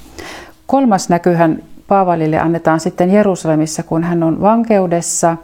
Kolmas 0.69 1.09
näkyhän 1.09 1.63
Paavalille 1.87 2.39
annetaan 2.39 2.81
sitten 2.81 3.11
Jerusalemissa, 3.11 3.83
kun 3.83 4.05
hän 4.05 4.23
on 4.23 4.41
vankeudessa. 4.41 5.37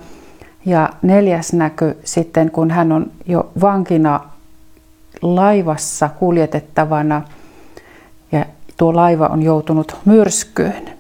Ja 0.67 0.89
neljäs 1.03 1.53
näky 1.53 1.97
sitten, 2.05 2.51
kun 2.51 2.71
hän 2.71 2.93
on 2.93 3.11
jo 3.27 3.51
vankina 3.61 4.21
laivassa 5.23 6.09
kuljetettavana 6.09 7.23
ja 8.33 8.47
tuo 8.77 8.97
laiva 8.97 9.27
on 9.27 9.43
joutunut 9.43 9.97
myrskyyn. 10.05 10.91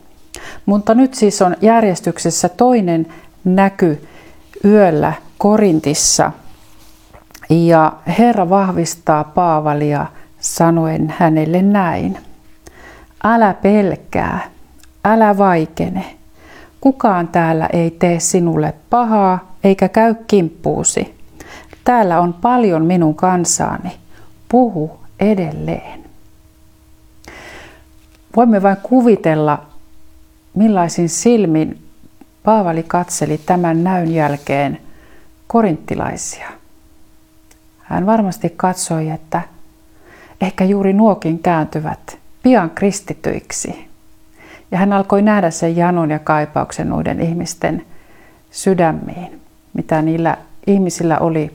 Mutta 0.67 0.95
nyt 0.95 1.15
siis 1.15 1.43
on 1.43 1.57
järjestyksessä 1.61 2.49
toinen 2.49 3.07
näky 3.45 4.09
yöllä 4.65 5.13
Korintissa. 5.39 6.33
Ja 7.51 7.93
Herra 8.19 8.49
vahvistaa 8.49 9.25
Paavalia 9.25 10.07
sanoen 10.41 11.15
hänelle 11.19 11.63
näin. 11.63 12.19
Älä 13.25 13.55
pelkää, 13.55 14.51
älä 15.05 15.39
vaikene. 15.39 16.05
Kukaan 16.81 17.29
täällä 17.29 17.69
ei 17.73 17.91
tee 17.91 18.21
sinulle 18.21 18.75
pahaa 18.91 19.57
eikä 19.65 19.89
käy 19.89 20.15
kimppuusi. 20.27 21.15
Täällä 21.85 22.21
on 22.21 22.33
paljon 22.33 22.85
minun 22.85 23.15
kansaani. 23.15 23.97
Puhu 24.49 25.01
edelleen. 25.21 26.05
Voimme 28.37 28.63
vain 28.63 28.77
kuvitella, 28.83 29.67
millaisin 30.55 31.09
silmin 31.09 31.85
Paavali 32.45 32.83
katseli 32.83 33.39
tämän 33.39 33.85
näyn 33.85 34.15
jälkeen 34.15 34.79
korinttilaisia. 35.47 36.49
Hän 37.79 38.07
varmasti 38.07 38.55
katsoi, 38.57 39.11
että 39.11 39.43
ehkä 40.41 40.65
juuri 40.65 40.93
nuokin 40.93 41.39
kääntyvät 41.39 42.19
pian 42.45 42.71
kristityiksi. 42.71 43.89
Ja 44.71 44.79
hän 44.79 44.93
alkoi 44.93 45.23
nähdä 45.23 45.51
sen 45.51 45.77
janon 45.77 46.11
ja 46.11 46.19
kaipauksen 46.19 46.89
noiden 46.89 47.21
ihmisten 47.21 47.87
sydämiin, 48.51 49.41
mitä 49.73 50.03
niillä 50.03 50.37
ihmisillä 50.67 51.19
oli 51.19 51.51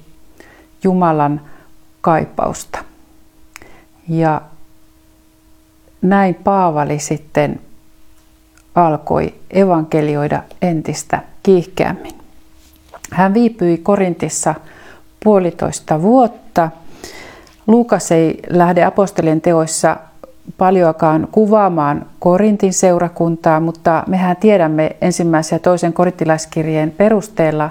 Jumalan 0.83 1.41
kaipausta. 2.01 2.79
Ja 4.07 4.41
näin 6.01 6.35
Paavali 6.35 6.99
sitten 6.99 7.59
alkoi 8.75 9.33
evankelioida 9.51 10.43
entistä 10.61 11.23
kiihkeämmin. 11.43 12.15
Hän 13.11 13.33
viipyi 13.33 13.77
Korintissa 13.77 14.55
puolitoista 15.23 16.01
vuotta. 16.01 16.69
Luukas 17.67 18.11
ei 18.11 18.39
lähde 18.49 18.83
apostolien 18.83 19.41
teoissa 19.41 19.97
paljoakaan 20.57 21.27
kuvaamaan 21.31 22.05
Korintin 22.19 22.73
seurakuntaa, 22.73 23.59
mutta 23.59 24.03
mehän 24.07 24.37
tiedämme 24.37 24.95
ensimmäisen 25.01 25.55
ja 25.55 25.59
toisen 25.59 25.93
korintilaiskirjeen 25.93 26.91
perusteella, 26.91 27.69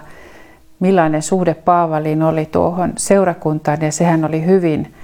millainen 0.81 1.23
suhde 1.23 1.55
Paavaliin 1.55 2.23
oli 2.23 2.47
tuohon 2.47 2.93
seurakuntaan, 2.97 3.83
ja 3.83 3.93
sehän 3.93 4.25
oli 4.25 4.47
hyvin 4.47 4.95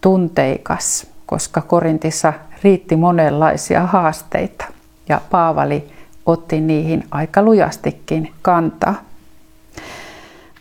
tunteikas, 0.00 1.06
koska 1.26 1.60
Korintissa 1.60 2.32
riitti 2.62 2.96
monenlaisia 2.96 3.86
haasteita 3.86 4.64
ja 5.08 5.20
Paavali 5.30 5.90
otti 6.26 6.60
niihin 6.60 7.04
aika 7.10 7.42
lujastikin 7.42 8.32
kantaa. 8.42 8.94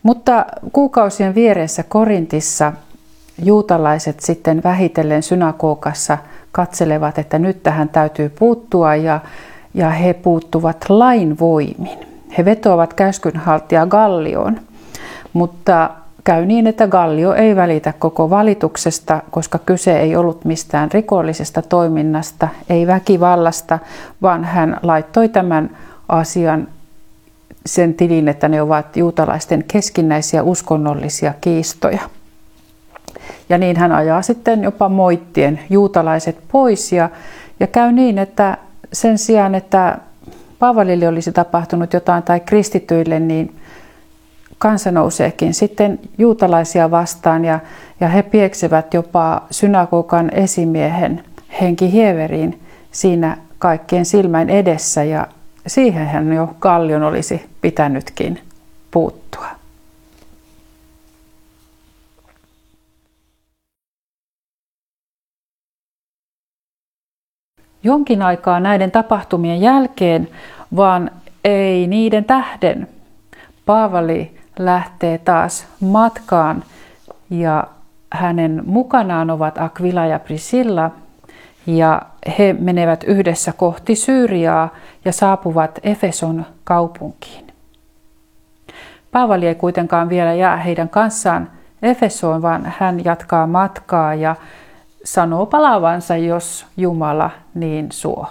Mutta 0.04 0.46
kuukausien 0.74 1.36
vieressä 1.36 1.84
Korintissa 1.84 2.74
juutalaiset 3.44 4.20
sitten 4.20 4.64
vähitellen 4.64 5.24
synagogassa 5.24 6.18
katselevat, 6.54 7.18
että 7.18 7.40
nyt 7.40 7.64
tähän 7.64 7.90
täytyy 7.90 8.30
puuttua 8.30 8.96
ja, 8.96 9.20
ja 9.74 9.90
he 9.90 10.14
puuttuvat 10.14 10.86
lain 10.90 11.40
voimin. 11.40 12.00
He 12.38 12.46
vetoavat 12.46 12.94
käskynhaltija 12.94 13.86
Gallioon, 13.86 14.60
mutta 15.34 15.90
käy 16.24 16.46
niin, 16.46 16.68
että 16.68 16.88
Gallio 16.88 17.34
ei 17.34 17.56
välitä 17.56 17.94
koko 18.00 18.30
valituksesta, 18.30 19.22
koska 19.32 19.60
kyse 19.60 20.00
ei 20.00 20.16
ollut 20.16 20.46
mistään 20.46 20.92
rikollisesta 20.92 21.62
toiminnasta, 21.62 22.48
ei 22.70 22.88
väkivallasta, 22.88 23.80
vaan 24.22 24.44
hän 24.44 24.80
laittoi 24.84 25.30
tämän 25.30 25.78
asian 26.10 26.68
sen 27.66 27.94
tilin, 27.94 28.28
että 28.28 28.48
ne 28.48 28.62
ovat 28.62 28.98
juutalaisten 28.98 29.64
keskinäisiä 29.68 30.44
uskonnollisia 30.44 31.34
kiistoja. 31.42 32.02
Ja 33.54 33.58
niin 33.58 33.78
hän 33.78 33.92
ajaa 33.92 34.22
sitten 34.22 34.64
jopa 34.64 34.90
moittien 34.90 35.60
juutalaiset 35.70 36.38
pois 36.52 36.92
ja, 36.92 37.10
ja 37.60 37.68
käy 37.68 37.92
niin, 37.92 38.18
että 38.18 38.58
sen 38.94 39.18
sijaan, 39.18 39.56
että 39.56 39.98
Paavalille 40.60 41.08
olisi 41.08 41.32
tapahtunut 41.32 41.94
jotain 41.94 42.24
tai 42.24 42.40
kristityille, 42.40 43.20
niin 43.20 43.56
kansa 44.58 44.92
nouseekin 44.92 45.54
sitten 45.54 46.00
juutalaisia 46.18 46.92
vastaan 46.92 47.46
ja, 47.46 47.60
ja 48.00 48.08
he 48.08 48.24
pieksevät 48.24 48.94
jopa 48.94 49.42
synagogan 49.52 50.32
esimiehen 50.34 51.24
henki 51.62 51.92
Hieveriin 51.92 52.60
siinä 52.92 53.38
kaikkien 53.60 54.06
silmäin 54.06 54.50
edessä 54.50 55.04
ja 55.04 55.28
siihen 55.68 56.08
hän 56.08 56.34
jo 56.34 56.50
Kallion 56.60 57.04
olisi 57.04 57.46
pitänytkin 57.62 58.40
puuttua. 58.92 59.63
Jonkin 67.84 68.22
aikaa 68.22 68.60
näiden 68.60 68.92
tapahtumien 68.92 69.62
jälkeen, 69.62 70.28
vaan 70.76 71.12
ei 71.44 71.88
niiden 71.88 72.26
tähden, 72.26 72.88
Paavali 73.66 74.38
lähtee 74.60 75.18
taas 75.18 75.68
matkaan 75.80 76.64
ja 77.30 77.68
hänen 78.14 78.64
mukanaan 78.66 79.30
ovat 79.30 79.58
Aquila 79.58 80.06
ja 80.06 80.20
Prisilla 80.20 80.92
ja 81.68 82.02
he 82.40 82.56
menevät 82.60 83.04
yhdessä 83.04 83.54
kohti 83.54 83.96
Syyriaa 83.96 84.70
ja 85.06 85.12
saapuvat 85.12 85.80
Efeson 85.84 86.46
kaupunkiin. 86.64 87.48
Paavali 89.12 89.48
ei 89.48 89.56
kuitenkaan 89.56 90.10
vielä 90.10 90.34
jää 90.34 90.58
heidän 90.58 90.90
kanssaan 90.90 91.50
Efesoon, 91.82 92.42
vaan 92.42 92.74
hän 92.78 93.06
jatkaa 93.06 93.48
matkaa 93.48 94.16
ja 94.16 94.36
sanoo 95.04 95.46
palaavansa, 95.46 96.18
jos 96.18 96.66
Jumala 96.78 97.32
niin 97.54 97.92
suo. 97.92 98.28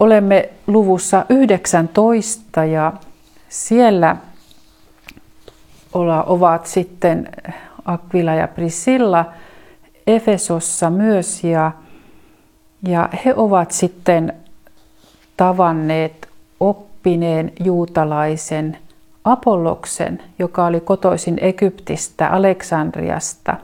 Olemme 0.00 0.50
luvussa 0.66 1.26
19 1.28 2.64
ja 2.64 2.92
siellä 3.48 4.16
ovat 6.26 6.66
sitten 6.66 7.28
Aquila 7.84 8.34
ja 8.34 8.48
Priscilla 8.48 9.24
Efesossa 10.06 10.90
myös 10.90 11.44
ja, 11.44 11.72
ja 12.82 13.08
he 13.24 13.34
ovat 13.36 13.70
sitten 13.70 14.32
tavanneet 15.36 16.28
oppineen 16.60 17.52
juutalaisen 17.64 18.78
Apolloksen, 19.24 20.22
joka 20.38 20.66
oli 20.66 20.80
kotoisin 20.80 21.38
Egyptistä, 21.40 22.28
Aleksandriasta. 22.28 23.56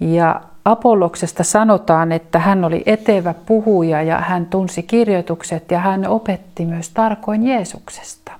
Ja 0.00 0.40
Apolloksesta 0.64 1.44
sanotaan, 1.44 2.12
että 2.12 2.38
hän 2.38 2.64
oli 2.64 2.82
etevä 2.86 3.34
puhuja 3.34 4.02
ja 4.02 4.18
hän 4.20 4.46
tunsi 4.46 4.82
kirjoitukset 4.82 5.70
ja 5.70 5.78
hän 5.78 6.06
opetti 6.08 6.64
myös 6.64 6.88
tarkoin 6.88 7.46
Jeesuksesta. 7.46 8.32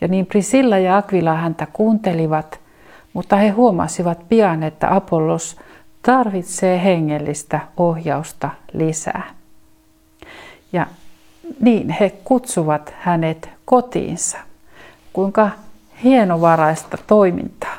Ja 0.00 0.08
niin 0.08 0.26
Prisilla 0.26 0.78
ja 0.78 0.96
Aquila 0.96 1.34
häntä 1.34 1.66
kuuntelivat, 1.72 2.60
mutta 3.12 3.36
he 3.36 3.48
huomasivat 3.48 4.28
pian, 4.28 4.62
että 4.62 4.94
Apollos 4.94 5.56
tarvitsee 6.02 6.84
hengellistä 6.84 7.60
ohjausta 7.76 8.50
lisää. 8.72 9.34
Ja 10.72 10.86
niin 11.60 11.90
he 11.90 12.10
kutsuvat 12.24 12.94
hänet 13.00 13.50
kotiinsa. 13.64 14.38
Kuinka 15.12 15.50
hienovaraista 16.04 16.98
toimintaa. 17.06 17.76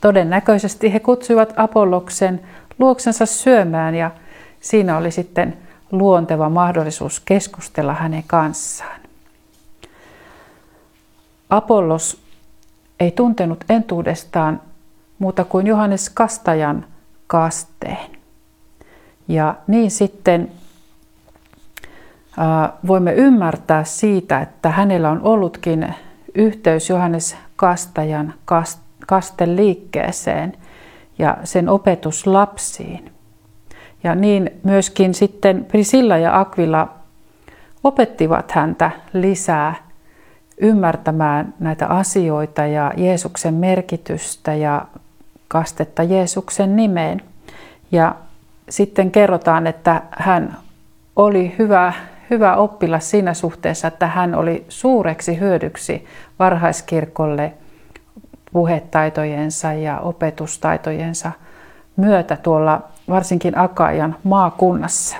Todennäköisesti 0.00 0.92
he 0.92 1.00
kutsuivat 1.00 1.52
Apolloksen 1.56 2.40
luoksensa 2.78 3.26
syömään 3.26 3.94
ja 3.94 4.10
siinä 4.60 4.96
oli 4.96 5.10
sitten 5.10 5.56
luonteva 5.92 6.48
mahdollisuus 6.48 7.20
keskustella 7.20 7.94
hänen 7.94 8.24
kanssaan. 8.26 9.00
Apollos 11.50 12.22
ei 13.00 13.10
tuntenut 13.10 13.64
entuudestaan 13.68 14.60
muuta 15.18 15.44
kuin 15.44 15.66
Johannes 15.66 16.10
Kastajan 16.10 16.86
kasteen. 17.26 18.10
Ja 19.28 19.54
niin 19.66 19.90
sitten 19.90 20.52
voimme 22.86 23.12
ymmärtää 23.12 23.84
siitä, 23.84 24.40
että 24.40 24.70
hänellä 24.70 25.10
on 25.10 25.20
ollutkin 25.22 25.94
yhteys 26.34 26.90
Johannes 26.90 27.36
Kastajan 27.56 28.34
kasteliikkeeseen 29.06 30.52
ja 31.18 31.36
sen 31.44 31.68
opetuslapsiin. 31.68 33.12
Ja 34.04 34.14
niin 34.14 34.50
myöskin 34.64 35.14
sitten 35.14 35.64
Prisilla 35.64 36.16
ja 36.16 36.40
Aquila 36.40 36.88
opettivat 37.84 38.52
häntä 38.52 38.90
lisää 39.12 39.74
ymmärtämään 40.60 41.54
näitä 41.60 41.86
asioita 41.86 42.66
ja 42.66 42.92
Jeesuksen 42.96 43.54
merkitystä 43.54 44.54
ja 44.54 44.86
kastetta 45.48 46.02
Jeesuksen 46.02 46.76
nimeen. 46.76 47.22
Ja 47.92 48.14
sitten 48.68 49.10
kerrotaan, 49.10 49.66
että 49.66 50.02
hän 50.10 50.56
oli 51.16 51.54
hyvä, 51.58 51.92
hyvä 52.30 52.56
oppilas 52.56 53.10
siinä 53.10 53.34
suhteessa, 53.34 53.88
että 53.88 54.06
hän 54.06 54.34
oli 54.34 54.64
suureksi 54.68 55.40
hyödyksi 55.40 56.04
varhaiskirkolle 56.38 57.52
puhetaitojensa 58.52 59.72
ja 59.72 60.00
opetustaitojensa 60.00 61.32
myötä 61.96 62.36
tuolla 62.36 62.82
varsinkin 63.08 63.58
Akajan 63.58 64.16
maakunnassa. 64.24 65.16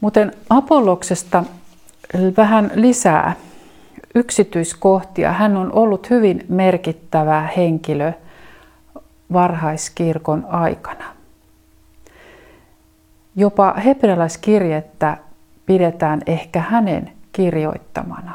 Muuten 0.00 0.32
Apolloksesta 0.50 1.44
vähän 2.36 2.70
lisää 2.74 3.36
yksityiskohtia. 4.14 5.32
Hän 5.32 5.56
on 5.56 5.72
ollut 5.72 6.10
hyvin 6.10 6.44
merkittävä 6.48 7.48
henkilö 7.56 8.12
varhaiskirkon 9.32 10.46
aikana. 10.48 11.04
Jopa 13.36 13.74
hebrealaiskirjettä 13.74 15.16
pidetään 15.66 16.20
ehkä 16.26 16.60
hänen 16.60 17.12
kirjoittamanaan. 17.32 18.25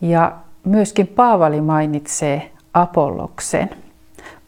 Ja 0.00 0.32
myöskin 0.64 1.06
Paavali 1.06 1.60
mainitsee 1.60 2.50
Apolloksen. 2.74 3.70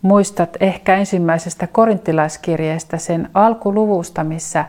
Muistat 0.02 0.56
ehkä 0.61 0.96
ensimmäisestä 0.96 1.66
korintilaiskirjeestä 1.66 2.98
sen 2.98 3.30
alkuluvusta, 3.34 4.24
missä 4.24 4.64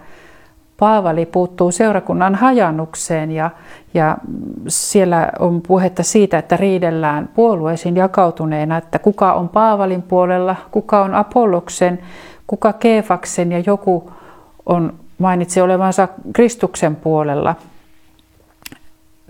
Paavali 0.79 1.25
puuttuu 1.25 1.71
seurakunnan 1.71 2.35
hajannukseen 2.35 3.31
ja, 3.31 3.49
ja 3.93 4.17
siellä 4.67 5.31
on 5.39 5.61
puhetta 5.61 6.03
siitä, 6.03 6.37
että 6.37 6.57
riidellään 6.57 7.29
puolueisiin 7.35 7.95
jakautuneena, 7.95 8.77
että 8.77 8.99
kuka 8.99 9.33
on 9.33 9.49
Paavalin 9.49 10.01
puolella, 10.01 10.55
kuka 10.71 11.03
on 11.03 11.15
Apolloksen, 11.15 11.99
kuka 12.47 12.73
Keefaksen 12.73 13.51
ja 13.51 13.59
joku 13.59 14.11
on 14.65 14.93
mainitsi 15.17 15.61
olevansa 15.61 16.07
Kristuksen 16.33 16.95
puolella. 16.95 17.55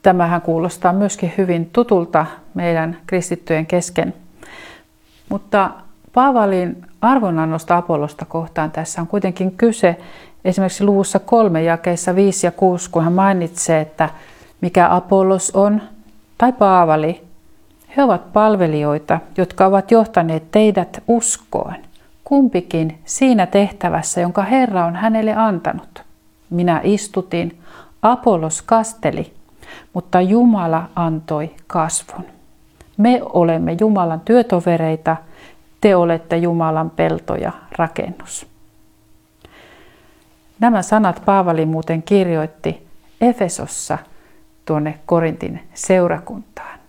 Tämähän 0.04 0.42
kuulostaa 0.42 0.94
myöskin 0.94 1.34
hyvin 1.38 1.70
tutulta 1.74 2.26
meidän 2.54 2.98
kristittyjen 3.08 3.66
kesken. 3.66 4.14
Mutta 5.30 5.70
Paavalin 6.14 6.86
arvonannosta 7.02 7.78
Apollosta 7.78 8.26
kohtaan 8.26 8.72
tässä 8.72 9.02
on 9.02 9.08
kuitenkin 9.08 9.52
kyse 9.52 9.98
esimerkiksi 10.46 10.84
luvussa 10.84 11.20
kolme 11.20 11.64
jakeissa 11.64 12.16
5 12.16 12.48
ja 12.48 12.52
6, 12.52 12.90
kun 12.90 13.04
hän 13.04 13.14
mainitsee, 13.14 13.82
että 13.82 14.10
mikä 14.62 14.96
Apollos 14.96 15.52
on 15.52 15.82
tai 16.38 16.54
Paavali, 16.54 17.22
he 17.98 18.04
ovat 18.04 18.34
palvelijoita, 18.34 19.20
jotka 19.38 19.66
ovat 19.66 19.92
johtaneet 19.92 20.52
teidät 20.52 21.04
uskoon, 21.08 21.74
kumpikin 22.24 23.00
siinä 23.06 23.46
tehtävässä, 23.46 24.22
jonka 24.22 24.44
Herra 24.44 24.86
on 24.86 24.96
hänelle 24.96 25.36
antanut. 25.36 26.04
Minä 26.50 26.82
istutin, 26.84 27.60
Apollos 28.02 28.62
kasteli, 28.62 29.34
mutta 29.94 30.22
Jumala 30.22 30.90
antoi 30.96 31.56
kasvun. 31.68 32.26
Me 32.98 33.22
olemme 33.24 33.78
Jumalan 33.80 34.20
työtovereita, 34.20 35.18
te 35.82 35.96
olette 35.96 36.38
Jumalan 36.38 36.90
peltoja 36.90 37.52
rakennus. 37.78 38.48
Nämä 40.60 40.82
sanat 40.82 41.22
Paavali 41.26 41.66
muuten 41.66 42.04
kirjoitti 42.04 42.88
Efesossa 43.22 43.98
tuonne 44.66 45.00
Korintin 45.06 45.60
seurakuntaan. 45.74 46.80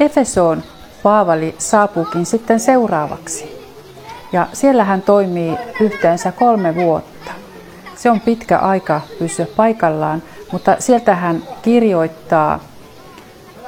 Efesoon 0.00 0.62
Paavali 1.02 1.54
saapuukin 1.58 2.26
sitten 2.26 2.60
seuraavaksi. 2.60 3.56
Ja 4.32 4.46
siellä 4.52 4.84
hän 4.84 5.02
toimii 5.02 5.56
yhteensä 5.80 6.32
kolme 6.32 6.74
vuotta. 6.74 7.32
Se 7.96 8.10
on 8.10 8.20
pitkä 8.20 8.58
aika 8.58 9.00
pysyä 9.18 9.46
paikallaan, 9.56 10.22
mutta 10.52 10.76
sieltä 10.78 11.14
hän 11.14 11.42
kirjoittaa 11.62 12.60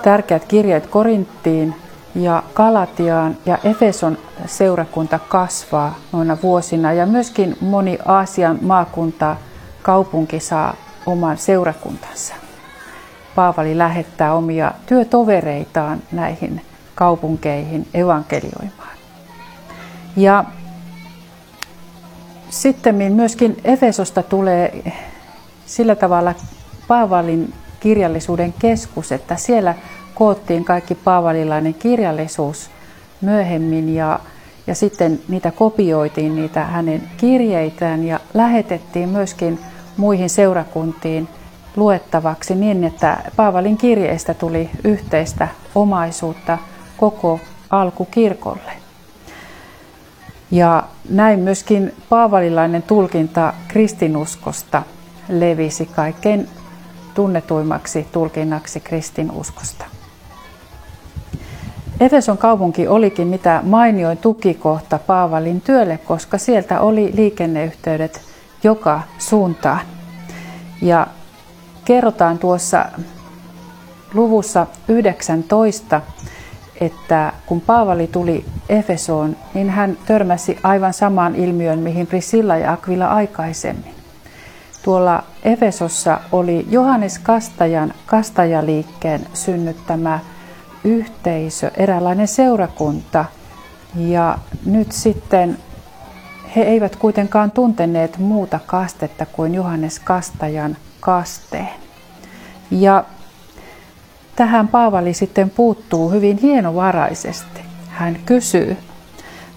tärkeät 0.02 0.44
kirjeet 0.44 0.86
Korinttiin 0.86 1.74
ja 2.14 2.42
Kalatiaan 2.54 3.36
ja 3.46 3.58
Efeson 3.64 4.18
seurakunta 4.46 5.18
kasvaa 5.18 5.94
noina 6.12 6.36
vuosina 6.42 6.92
ja 6.92 7.06
myöskin 7.06 7.56
moni 7.60 7.98
Aasian 8.04 8.58
maakunta 8.62 9.36
kaupunki 9.82 10.40
saa 10.40 10.74
oman 11.06 11.38
seurakuntansa. 11.38 12.34
Paavali 13.34 13.78
lähettää 13.78 14.34
omia 14.34 14.72
työtovereitaan 14.86 16.02
näihin 16.12 16.60
kaupunkeihin 16.94 17.88
evankelioimaan. 17.94 18.98
Ja 20.16 20.44
sitten 22.50 22.94
myöskin 22.94 23.56
Efesosta 23.64 24.22
tulee 24.22 24.92
sillä 25.66 25.94
tavalla 25.94 26.34
Paavalin 26.88 27.54
kirjallisuuden 27.80 28.54
keskus, 28.58 29.12
että 29.12 29.36
siellä 29.36 29.74
koottiin 30.14 30.64
kaikki 30.64 30.94
paavalilainen 30.94 31.74
kirjallisuus 31.74 32.70
myöhemmin 33.20 33.94
ja, 33.94 34.20
ja 34.66 34.74
sitten 34.74 35.20
niitä 35.28 35.50
kopioitiin, 35.50 36.36
niitä 36.36 36.64
hänen 36.64 37.02
kirjeitään 37.16 38.04
ja 38.04 38.20
lähetettiin 38.34 39.08
myöskin 39.08 39.58
muihin 39.96 40.30
seurakuntiin 40.30 41.28
luettavaksi 41.76 42.54
niin, 42.54 42.84
että 42.84 43.18
Paavalin 43.36 43.76
kirjeistä 43.76 44.34
tuli 44.34 44.70
yhteistä 44.84 45.48
omaisuutta 45.74 46.58
koko 46.96 47.40
alkukirkolle. 47.70 48.72
Ja 50.50 50.82
näin 51.08 51.38
myöskin 51.40 51.92
paavalilainen 52.08 52.82
tulkinta 52.82 53.52
kristinuskosta 53.68 54.82
levisi 55.28 55.86
kaikkein 55.86 56.48
tunnetuimmaksi 57.18 58.06
tulkinnaksi 58.12 58.80
kristinuskosta. 58.80 59.84
Efeson 62.00 62.38
kaupunki 62.38 62.88
olikin 62.88 63.26
mitä 63.26 63.60
mainioin 63.62 64.18
tukikohta 64.18 64.98
Paavalin 64.98 65.60
työlle, 65.60 65.98
koska 65.98 66.38
sieltä 66.38 66.80
oli 66.80 67.10
liikenneyhteydet 67.14 68.20
joka 68.64 69.00
suuntaan. 69.18 69.80
Ja 70.82 71.06
kerrotaan 71.84 72.38
tuossa 72.38 72.84
luvussa 74.14 74.66
19, 74.88 76.00
että 76.80 77.32
kun 77.46 77.60
Paavali 77.60 78.06
tuli 78.06 78.44
Efesoon, 78.68 79.36
niin 79.54 79.70
hän 79.70 79.98
törmäsi 80.06 80.58
aivan 80.62 80.92
samaan 80.92 81.34
ilmiön, 81.34 81.78
mihin 81.78 82.06
Priscilla 82.06 82.56
ja 82.56 82.72
Aquila 82.72 83.06
aikaisemmin. 83.06 83.97
Tuolla 84.88 85.22
Efesossa 85.42 86.20
oli 86.32 86.66
Johannes 86.70 87.18
Kastajan 87.18 87.94
kastajaliikkeen 88.06 89.26
synnyttämä 89.34 90.18
yhteisö, 90.84 91.70
eräänlainen 91.76 92.28
seurakunta. 92.28 93.24
Ja 93.96 94.38
nyt 94.66 94.92
sitten 94.92 95.58
he 96.56 96.62
eivät 96.62 96.96
kuitenkaan 96.96 97.50
tunteneet 97.50 98.18
muuta 98.18 98.60
kastetta 98.66 99.26
kuin 99.26 99.54
Johannes 99.54 99.98
Kastajan 99.98 100.76
kasteen. 101.00 101.74
Ja 102.70 103.04
tähän 104.36 104.68
Paavali 104.68 105.14
sitten 105.14 105.50
puuttuu 105.50 106.10
hyvin 106.10 106.38
hienovaraisesti. 106.38 107.60
Hän 107.88 108.18
kysyy, 108.26 108.76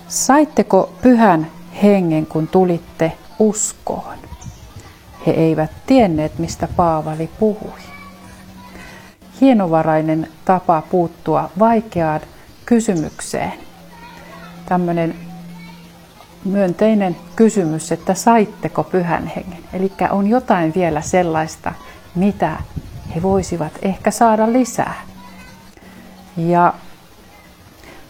saitteko 0.07 0.93
pyhän 1.01 1.47
hengen, 1.83 2.25
kun 2.25 2.47
tulitte 2.47 3.11
uskoon? 3.39 4.30
He 5.27 5.31
eivät 5.31 5.71
tienneet, 5.87 6.39
mistä 6.39 6.67
Paavali 6.75 7.29
puhui 7.39 7.79
hienovarainen 9.41 10.27
tapa 10.45 10.83
puuttua 10.91 11.49
vaikeaan 11.59 12.21
kysymykseen. 12.65 13.53
Tämmöinen 14.65 15.15
myönteinen 16.45 17.15
kysymys, 17.35 17.91
että 17.91 18.13
saitteko 18.13 18.83
pyhän 18.83 19.27
hengen. 19.27 19.63
Eli 19.73 19.91
on 20.11 20.27
jotain 20.27 20.73
vielä 20.75 21.01
sellaista, 21.01 21.73
mitä 22.15 22.57
he 23.15 23.21
voisivat 23.21 23.71
ehkä 23.81 24.11
saada 24.11 24.53
lisää. 24.53 25.01
Ja 26.37 26.73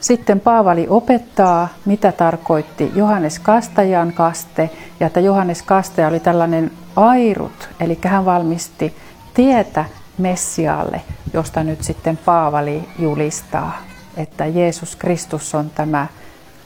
sitten 0.02 0.40
Paavali 0.40 0.88
opettaa, 0.90 1.68
mitä 1.86 2.12
tarkoitti 2.12 2.92
Johannes 2.96 3.40
Kastajan 3.40 4.14
kaste, 4.14 4.70
ja 5.00 5.08
että 5.08 5.20
Johannes 5.20 5.62
Kastaja 5.62 6.08
oli 6.08 6.20
tällainen 6.20 6.72
airut, 6.96 7.70
eli 7.80 8.00
hän 8.06 8.26
valmisti 8.26 8.96
tietä 9.34 9.86
Messiaalle, 10.18 11.02
josta 11.34 11.64
nyt 11.64 11.84
sitten 11.84 12.18
Paavali 12.18 12.90
julistaa, 13.00 13.82
että 14.18 14.46
Jeesus 14.46 14.96
Kristus 14.96 15.56
on 15.56 15.70
tämä 15.70 16.08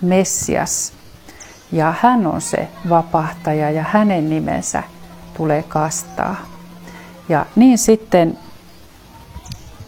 Messias, 0.02 0.94
ja 1.72 1.94
hän 2.02 2.28
on 2.28 2.42
se 2.42 2.68
vapahtaja, 2.90 3.72
ja 3.72 3.84
hänen 3.84 4.30
nimensä 4.30 4.84
tulee 5.38 5.64
kastaa. 5.64 6.36
Ja 7.30 7.46
niin 7.56 7.78
sitten 7.78 8.38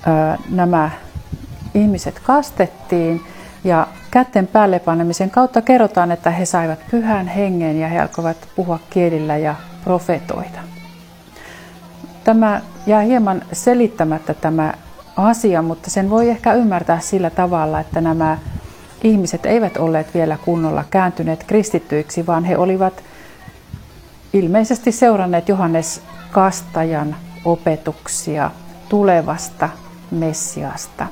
ö, 0.08 0.38
nämä 0.50 0.90
ihmiset 1.74 2.20
kastettiin, 2.20 3.22
ja 3.68 3.88
kätten 4.12 4.48
päälle 4.48 4.80
panemisen 4.80 5.32
kautta 5.32 5.62
kerrotaan, 5.62 6.12
että 6.12 6.32
he 6.32 6.46
saivat 6.46 6.80
pyhän 6.92 7.28
hengen 7.28 7.80
ja 7.80 7.88
he 7.88 8.00
alkoivat 8.00 8.38
puhua 8.56 8.80
kielillä 8.90 9.38
ja 9.38 9.56
profetoida. 9.84 10.60
Tämä 12.24 12.62
jää 12.88 13.02
hieman 13.02 13.42
selittämättä 13.54 14.34
tämä 14.34 14.74
asia, 15.18 15.62
mutta 15.62 15.90
sen 15.90 16.10
voi 16.10 16.30
ehkä 16.30 16.54
ymmärtää 16.54 17.00
sillä 17.00 17.30
tavalla, 17.30 17.80
että 17.80 18.02
nämä 18.02 18.38
ihmiset 19.04 19.46
eivät 19.46 19.78
olleet 19.78 20.14
vielä 20.14 20.38
kunnolla 20.46 20.84
kääntyneet 20.90 21.44
kristittyiksi, 21.44 22.26
vaan 22.26 22.44
he 22.44 22.58
olivat 22.58 23.04
ilmeisesti 24.34 24.92
seuranneet 24.92 25.50
Johannes 25.50 26.02
Kastajan 26.32 27.16
opetuksia 27.46 28.52
tulevasta 28.90 29.70
Messiasta. 30.12 31.08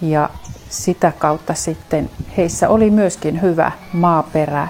Ja 0.00 0.30
sitä 0.74 1.12
kautta 1.18 1.54
sitten 1.54 2.10
heissä 2.36 2.68
oli 2.68 2.90
myöskin 2.90 3.42
hyvä 3.42 3.72
maaperä 3.92 4.68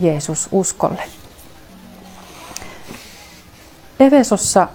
Jeesus 0.00 0.48
uskolle. 0.52 1.02
Efesossa 4.00 4.68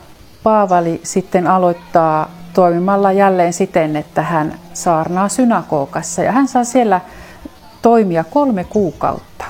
Paavali 0.43 1.01
sitten 1.03 1.47
aloittaa 1.47 2.31
toimimalla 2.53 3.11
jälleen 3.11 3.53
siten, 3.53 3.95
että 3.95 4.21
hän 4.21 4.59
saarnaa 4.73 5.29
synagogassa 5.29 6.23
ja 6.23 6.31
hän 6.31 6.47
saa 6.47 6.63
siellä 6.63 7.01
toimia 7.81 8.23
kolme 8.23 8.63
kuukautta. 8.63 9.45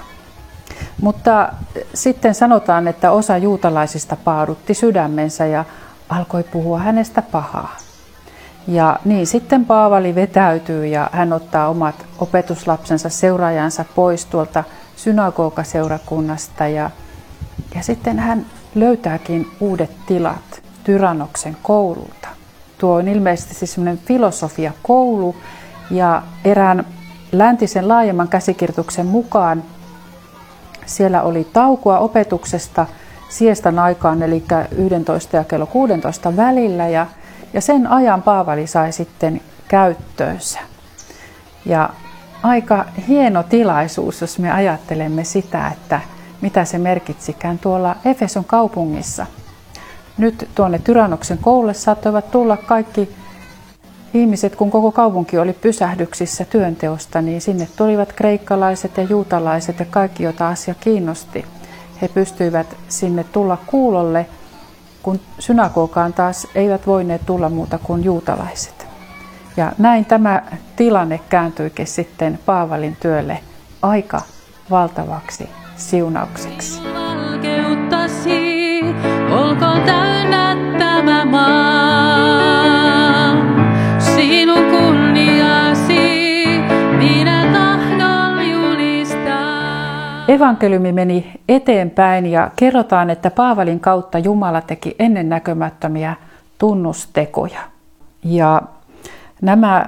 Mutta 1.02 1.54
sitten 1.94 2.36
sanotaan, 2.36 2.88
että 2.88 3.12
osa 3.12 3.38
juutalaisista 3.38 4.16
paadutti 4.16 4.74
sydämensä 4.74 5.46
ja 5.46 5.66
alkoi 6.10 6.44
puhua 6.44 6.80
hänestä 6.80 7.22
pahaa. 7.22 7.85
Ja 8.68 9.00
niin 9.06 9.28
sitten 9.28 9.66
Paavali 9.66 10.16
vetäytyy 10.16 10.86
ja 10.86 11.10
hän 11.12 11.34
ottaa 11.34 11.70
omat 11.70 12.06
opetuslapsensa 12.20 13.10
seuraajansa 13.10 13.86
pois 13.96 14.26
tuolta 14.26 14.64
synagogaseurakunnasta 14.96 16.68
ja, 16.68 16.90
ja 17.76 17.84
sitten 17.84 18.20
hän 18.20 18.46
löytääkin 18.76 19.48
uudet 19.60 19.92
tilat 20.06 20.62
Tyrannoksen 20.84 21.58
koululta. 21.64 22.28
Tuo 22.78 22.96
on 22.96 23.08
ilmeisesti 23.08 23.54
siis 23.54 23.74
semmoinen 23.74 24.00
filosofiakoulu 24.06 25.36
ja 25.92 26.22
erään 26.46 26.86
läntisen 27.32 27.88
laajemman 27.88 28.28
käsikirjoituksen 28.28 29.06
mukaan 29.06 29.64
siellä 30.86 31.22
oli 31.22 31.48
taukoa 31.54 32.00
opetuksesta 32.00 32.86
siestan 33.30 33.80
aikaan, 33.80 34.24
eli 34.24 34.44
11 34.78 35.38
ja 35.38 35.44
kello 35.44 35.66
16 35.66 36.36
välillä 36.36 36.88
ja 36.88 37.08
ja 37.56 37.62
sen 37.62 37.88
ajan 37.88 38.22
Paavali 38.22 38.68
sai 38.68 38.92
sitten 38.92 39.42
käyttöönsä. 39.68 40.60
Ja 41.66 41.90
aika 42.44 42.86
hieno 43.08 43.44
tilaisuus, 43.44 44.22
jos 44.22 44.40
me 44.40 44.52
ajattelemme 44.52 45.24
sitä, 45.24 45.68
että 45.68 46.02
mitä 46.42 46.66
se 46.66 46.78
merkitsikään 46.78 47.60
tuolla 47.60 47.96
Efeson 48.06 48.46
kaupungissa. 48.46 49.26
Nyt 50.18 50.50
tuonne 50.56 50.80
Tyrannoksen 50.80 51.38
koululle 51.38 51.74
saattoivat 51.74 52.32
tulla 52.32 52.58
kaikki 52.58 53.16
ihmiset, 54.14 54.56
kun 54.56 54.72
koko 54.72 54.92
kaupunki 54.92 55.38
oli 55.38 55.54
pysähdyksissä 55.54 56.46
työnteosta, 56.46 57.22
niin 57.22 57.42
sinne 57.42 57.68
tulivat 57.76 58.14
kreikkalaiset 58.14 58.98
ja 58.98 59.04
juutalaiset 59.04 59.80
ja 59.80 59.86
kaikki, 59.86 60.24
joita 60.24 60.50
asia 60.50 60.76
kiinnosti. 60.80 61.46
He 62.02 62.08
pystyivät 62.08 62.68
sinne 62.88 63.24
tulla 63.24 63.58
kuulolle 63.66 64.26
kun 65.06 65.20
synagogaan 65.40 66.14
taas 66.14 66.48
eivät 66.56 66.88
voineet 66.88 67.26
tulla 67.26 67.50
muuta 67.50 67.78
kuin 67.78 68.04
juutalaiset. 68.04 68.88
Ja 69.58 69.72
näin 69.78 70.06
tämä 70.06 70.42
tilanne 70.76 71.20
kääntyikin 71.30 71.88
sitten 71.88 72.40
Paavalin 72.46 72.98
työlle 73.00 73.40
aika 73.82 74.22
valtavaksi 74.72 75.50
siunaukseksi. 75.76 76.82
olkoon 79.32 79.82
täynnä 79.82 80.56
tämä 80.80 81.26
maa, 81.26 82.56
Evankeliumi 90.28 90.92
meni 90.92 91.32
eteenpäin 91.50 92.26
ja 92.26 92.52
kerrotaan, 92.56 93.10
että 93.10 93.32
Paavalin 93.32 93.80
kautta 93.80 94.20
Jumala 94.20 94.62
teki 94.62 94.96
ennennäkemättömiä 95.00 96.16
tunnustekoja. 96.58 97.60
Ja 98.24 98.62
nämä 99.42 99.88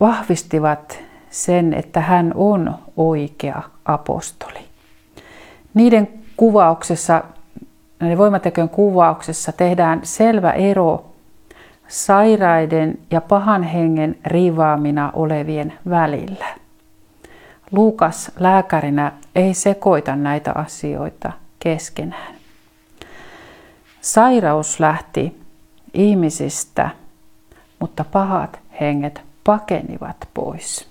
vahvistivat 0.00 0.98
sen, 1.30 1.74
että 1.74 2.00
hän 2.00 2.32
on 2.34 2.74
oikea 2.96 3.62
apostoli. 3.84 4.58
Niiden 5.74 6.08
kuvauksessa, 6.36 7.24
näiden 8.00 8.18
voimatekojen 8.18 8.68
kuvauksessa 8.68 9.52
tehdään 9.52 10.00
selvä 10.02 10.50
ero 10.50 11.04
sairaiden 11.88 12.98
ja 13.10 13.20
pahan 13.20 13.62
hengen 13.62 14.16
riivaamina 14.26 15.10
olevien 15.14 15.72
välillä. 15.90 16.65
Luukas 17.72 18.30
lääkärinä 18.38 19.12
ei 19.34 19.54
sekoita 19.54 20.16
näitä 20.16 20.52
asioita 20.54 21.32
keskenään. 21.58 22.34
Sairaus 24.00 24.80
lähti 24.80 25.40
ihmisistä, 25.94 26.90
mutta 27.78 28.04
pahat 28.04 28.58
henget 28.80 29.22
pakenivat 29.44 30.16
pois. 30.34 30.88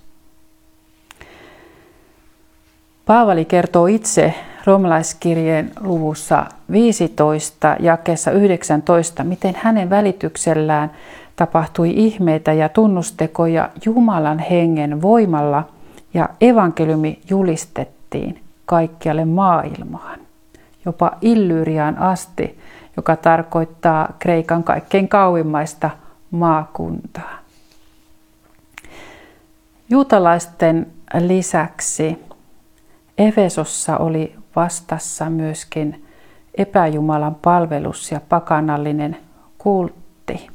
Paavali 3.06 3.46
kertoo 3.46 3.88
itse 3.88 4.34
romalaiskirjeen 4.66 5.72
luvussa 5.80 6.46
15 6.72 7.76
jakeessa 7.80 8.32
19, 8.32 9.24
miten 9.24 9.56
hänen 9.58 9.90
välityksellään 9.90 10.92
tapahtui 11.36 11.94
ihmeitä 11.96 12.54
ja 12.54 12.70
tunnustekoja 12.70 13.70
Jumalan 13.86 14.40
hengen 14.40 15.02
voimalla– 15.02 15.64
ja 16.16 16.30
evankeliumi 16.42 17.22
julistettiin 17.30 18.44
kaikkialle 18.66 19.26
maailmaan, 19.26 20.20
jopa 20.86 21.12
Illyriaan 21.22 21.98
asti, 21.98 22.60
joka 22.98 23.16
tarkoittaa 23.16 24.14
Kreikan 24.20 24.64
kaikkein 24.64 25.10
kauimmaista 25.10 25.90
maakuntaa. 26.32 27.38
Juutalaisten 29.90 30.88
lisäksi 31.20 32.26
Efesossa 33.18 33.98
oli 33.98 34.36
vastassa 34.56 35.30
myöskin 35.30 36.06
epäjumalan 36.58 37.36
palvelus 37.36 38.12
ja 38.12 38.22
pakanallinen 38.30 39.18
kultti. 39.58 40.48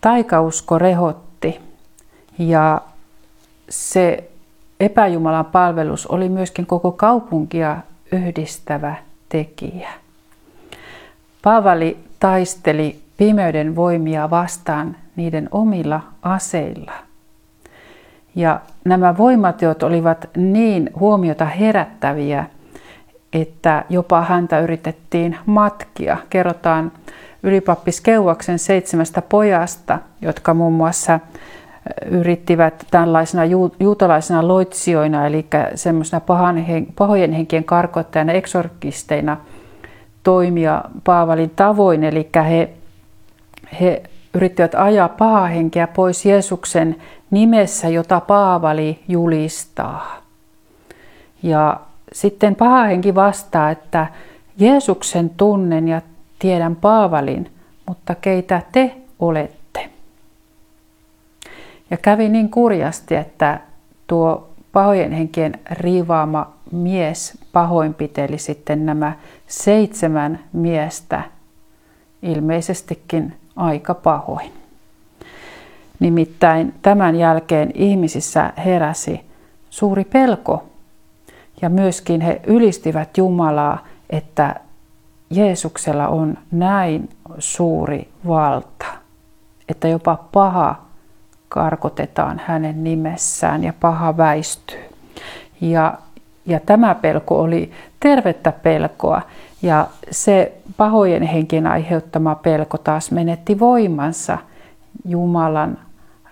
Taikausko 0.00 0.78
rehotti 0.78 1.60
ja 2.38 2.80
se 3.68 4.30
epäjumalan 4.80 5.44
palvelus 5.44 6.06
oli 6.06 6.28
myöskin 6.28 6.66
koko 6.66 6.92
kaupunkia 6.92 7.76
yhdistävä 8.12 8.94
tekijä. 9.28 9.88
Paavali 11.42 11.98
taisteli 12.20 13.00
pimeyden 13.16 13.76
voimia 13.76 14.30
vastaan 14.30 14.96
niiden 15.16 15.48
omilla 15.50 16.00
aseilla. 16.22 16.92
Ja 18.34 18.60
nämä 18.84 19.16
voimateot 19.16 19.82
olivat 19.82 20.30
niin 20.36 20.90
huomiota 21.00 21.44
herättäviä, 21.44 22.46
että 23.32 23.84
jopa 23.88 24.22
häntä 24.22 24.60
yritettiin 24.60 25.38
matkia. 25.46 26.16
Kerrotaan 26.30 26.92
ylipappis 27.42 28.00
Keuvaksen 28.00 28.58
seitsemästä 28.58 29.22
pojasta, 29.22 29.98
jotka 30.22 30.54
muun 30.54 30.72
muassa 30.72 31.20
yrittivät 32.10 32.86
tällaisena 32.90 33.44
juutalaisena 33.80 34.48
loitsijoina, 34.48 35.26
eli 35.26 35.46
semmoisena 35.74 36.20
pahojen 36.96 37.32
henkien 37.32 37.64
karkoittajana, 37.64 38.32
eksorkisteina 38.32 39.36
toimia 40.22 40.84
Paavalin 41.04 41.50
tavoin, 41.50 42.04
eli 42.04 42.28
he, 42.48 42.70
he 43.80 44.02
yrittivät 44.34 44.74
ajaa 44.74 45.08
pahaa 45.08 45.46
henkeä 45.46 45.86
pois 45.86 46.26
Jeesuksen 46.26 46.96
nimessä, 47.30 47.88
jota 47.88 48.20
Paavali 48.20 49.02
julistaa. 49.08 50.22
Ja 51.42 51.80
sitten 52.12 52.56
paha 52.56 52.82
henki 52.82 53.14
vastaa, 53.14 53.70
että 53.70 54.06
Jeesuksen 54.58 55.30
tunnen 55.30 55.88
ja 55.88 56.00
tiedän 56.38 56.76
Paavalin, 56.76 57.50
mutta 57.86 58.14
keitä 58.14 58.62
te 58.72 58.94
olette? 59.18 59.57
Ja 61.90 61.96
kävi 61.96 62.28
niin 62.28 62.50
kurjasti, 62.50 63.14
että 63.14 63.60
tuo 64.06 64.48
pahojen 64.72 65.12
henkien 65.12 65.52
riivaama 65.70 66.52
mies 66.72 67.38
pahoinpiteli 67.52 68.38
sitten 68.38 68.86
nämä 68.86 69.12
seitsemän 69.46 70.38
miestä 70.52 71.22
ilmeisestikin 72.22 73.34
aika 73.56 73.94
pahoin. 73.94 74.52
Nimittäin 76.00 76.74
tämän 76.82 77.16
jälkeen 77.16 77.70
ihmisissä 77.74 78.52
heräsi 78.64 79.20
suuri 79.70 80.04
pelko 80.04 80.64
ja 81.62 81.68
myöskin 81.68 82.20
he 82.20 82.40
ylistivät 82.46 83.18
Jumalaa, 83.18 83.86
että 84.10 84.54
Jeesuksella 85.30 86.08
on 86.08 86.38
näin 86.50 87.08
suuri 87.38 88.08
valta, 88.26 88.86
että 89.68 89.88
jopa 89.88 90.24
paha 90.32 90.87
karkotetaan 91.48 92.40
hänen 92.46 92.84
nimessään 92.84 93.64
ja 93.64 93.72
paha 93.80 94.16
väistyy. 94.16 94.78
Ja, 95.60 95.94
ja 96.46 96.60
tämä 96.60 96.94
pelko 96.94 97.40
oli 97.40 97.72
tervettä 98.00 98.52
pelkoa 98.52 99.22
ja 99.62 99.86
se 100.10 100.52
pahojen 100.76 101.22
henkien 101.22 101.66
aiheuttama 101.66 102.34
pelko 102.34 102.78
taas 102.78 103.10
menetti 103.10 103.58
voimansa 103.58 104.38
Jumalan 105.04 105.78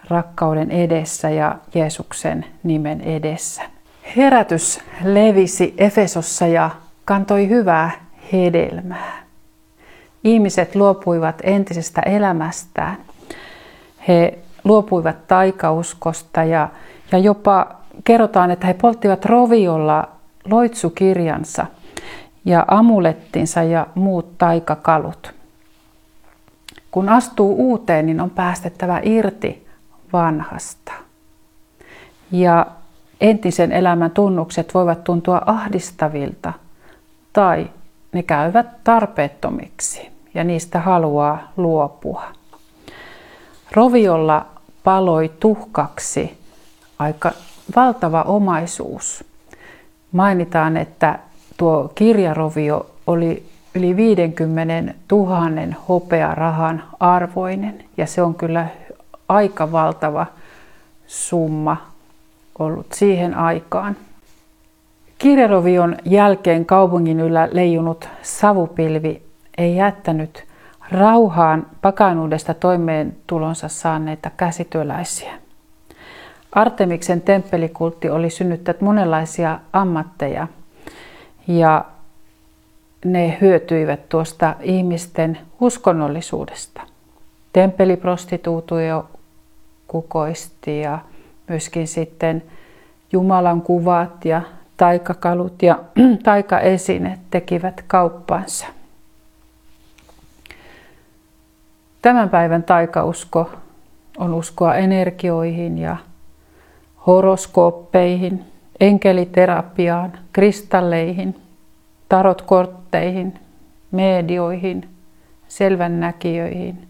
rakkauden 0.09 0.71
edessä 0.71 1.31
ja 1.31 1.57
Jeesuksen 1.75 2.45
nimen 2.63 3.01
edessä. 3.01 3.63
Herätys 4.17 4.81
levisi 5.05 5.75
Efesossa 5.79 6.47
ja 6.47 6.71
kantoi 7.05 7.49
hyvää 7.49 7.91
hedelmää. 8.33 9.23
Ihmiset 10.25 10.75
luopuivat 10.75 11.37
entisestä 11.43 12.01
elämästään. 12.01 12.97
He 14.09 14.39
luopuivat 14.67 15.27
taikauskosta 15.27 16.45
ja, 16.45 16.69
ja 17.13 17.19
jopa 17.19 17.77
kerrotaan, 18.05 18.51
että 18.51 18.67
he 18.67 18.75
polttivat 18.75 19.25
roviolla 19.25 20.09
loitsukirjansa 20.51 21.67
ja 22.45 22.65
amulettinsa 22.69 23.63
ja 23.63 23.87
muut 23.95 24.39
taikakalut. 24.39 25.35
Kun 26.91 27.09
astuu 27.09 27.55
uuteen, 27.59 28.07
niin 28.07 28.21
on 28.21 28.31
päästettävä 28.31 29.01
irti 29.03 29.67
vanhasta. 30.13 30.93
Ja 32.31 32.67
entisen 33.21 33.73
elämän 33.73 34.11
tunnukset 34.11 34.75
voivat 34.75 35.05
tuntua 35.05 35.43
ahdistavilta 35.47 36.53
tai 37.33 37.71
ne 38.13 38.23
käyvät 38.23 38.67
tarpeettomiksi 38.85 40.09
ja 40.35 40.45
niistä 40.45 40.81
haluaa 40.81 41.53
luopua. 41.57 42.23
Roviolla 43.73 44.47
paloi 44.87 45.31
tuhkaksi 45.41 46.39
aika 46.99 47.33
valtava 47.77 48.23
omaisuus. 48.23 49.25
Mainitaan, 50.13 50.77
että 50.77 51.19
tuo 51.57 51.93
kirjarovio 51.95 52.87
oli 53.07 53.47
yli 53.75 53.97
50 53.97 54.95
000 55.11 55.41
hopearahan 55.89 56.83
arvoinen 57.01 57.85
ja 57.97 58.07
se 58.07 58.23
on 58.23 58.35
kyllä 58.35 58.67
aika 59.29 59.73
valtava 59.73 60.27
summa 61.07 61.77
ollut 62.59 62.93
siihen 62.93 63.35
aikaan. 63.35 63.97
Kirjarovion 65.19 65.97
jälkeen 66.05 66.67
kaupungin 66.67 67.21
yllä 67.21 67.49
leijunut 67.53 68.09
savupilvi 68.23 69.23
ei 69.59 69.77
jättänyt 69.77 70.46
rauhaan 70.91 71.67
pakanuudesta 71.83 72.55
toimeentulonsa 72.55 73.69
saaneita 73.69 74.31
käsityöläisiä. 74.37 75.35
Artemiksen 76.53 77.21
temppelikultti 77.21 78.11
oli 78.11 78.31
synnyttänyt 78.31 78.81
monenlaisia 78.81 79.59
ammatteja 79.73 80.49
ja 81.49 81.85
ne 83.05 83.39
hyötyivät 83.41 84.09
tuosta 84.09 84.55
ihmisten 84.61 85.39
uskonnollisuudesta. 85.61 86.83
Temppeliprostituutio 87.53 89.09
kukoisti 89.89 90.81
ja 90.81 90.99
myöskin 91.49 91.89
sitten 91.89 92.43
Jumalan 93.13 93.63
kuvat 93.63 94.25
ja 94.25 94.43
taikakalut 94.77 95.63
ja 95.63 95.79
taikaesineet 96.25 97.21
tekivät 97.31 97.85
kauppansa. 97.87 98.67
Tämän 102.07 102.31
päivän 102.31 102.63
taikausko 102.63 103.51
on 104.19 104.35
uskoa 104.35 104.75
energioihin 104.75 105.79
ja 105.79 105.97
horoskooppeihin, 107.07 108.45
enkeliterapiaan, 108.81 110.13
kristalleihin, 110.33 111.37
tarotkortteihin, 112.09 113.39
medioihin, 113.91 114.89
selvännäkijöihin. 115.49 116.89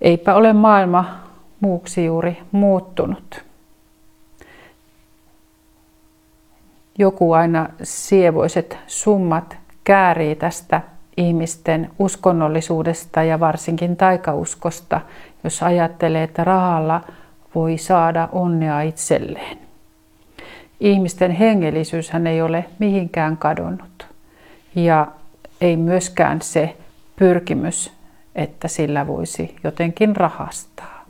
Eipä 0.00 0.34
ole 0.34 0.52
maailma 0.52 1.20
muuksi 1.60 2.04
juuri 2.04 2.38
muuttunut. 2.52 3.44
Joku 6.98 7.32
aina 7.32 7.68
sievoiset 7.82 8.78
summat 8.86 9.56
käärii 9.84 10.34
tästä 10.34 10.93
ihmisten 11.16 11.90
uskonnollisuudesta 11.98 13.22
ja 13.22 13.40
varsinkin 13.40 13.96
taikauskosta, 13.96 15.00
jos 15.44 15.62
ajattelee, 15.62 16.22
että 16.22 16.44
rahalla 16.44 17.00
voi 17.54 17.78
saada 17.78 18.28
onnea 18.32 18.80
itselleen. 18.80 19.58
Ihmisten 20.80 21.30
hengellisyyshän 21.30 22.26
ei 22.26 22.42
ole 22.42 22.64
mihinkään 22.78 23.36
kadonnut. 23.36 24.06
Ja 24.74 25.06
ei 25.60 25.76
myöskään 25.76 26.42
se 26.42 26.76
pyrkimys, 27.16 27.92
että 28.34 28.68
sillä 28.68 29.06
voisi 29.06 29.56
jotenkin 29.64 30.16
rahastaa. 30.16 31.04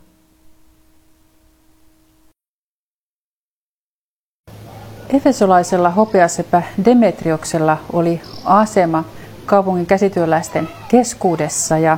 Efesolaisella 5.09 5.89
hopeasepä 5.89 6.61
Demetrioksella 6.85 7.77
oli 7.93 8.21
asema 8.45 9.03
kaupungin 9.45 9.85
käsityöläisten 9.85 10.69
keskuudessa 10.87 11.77
ja 11.77 11.97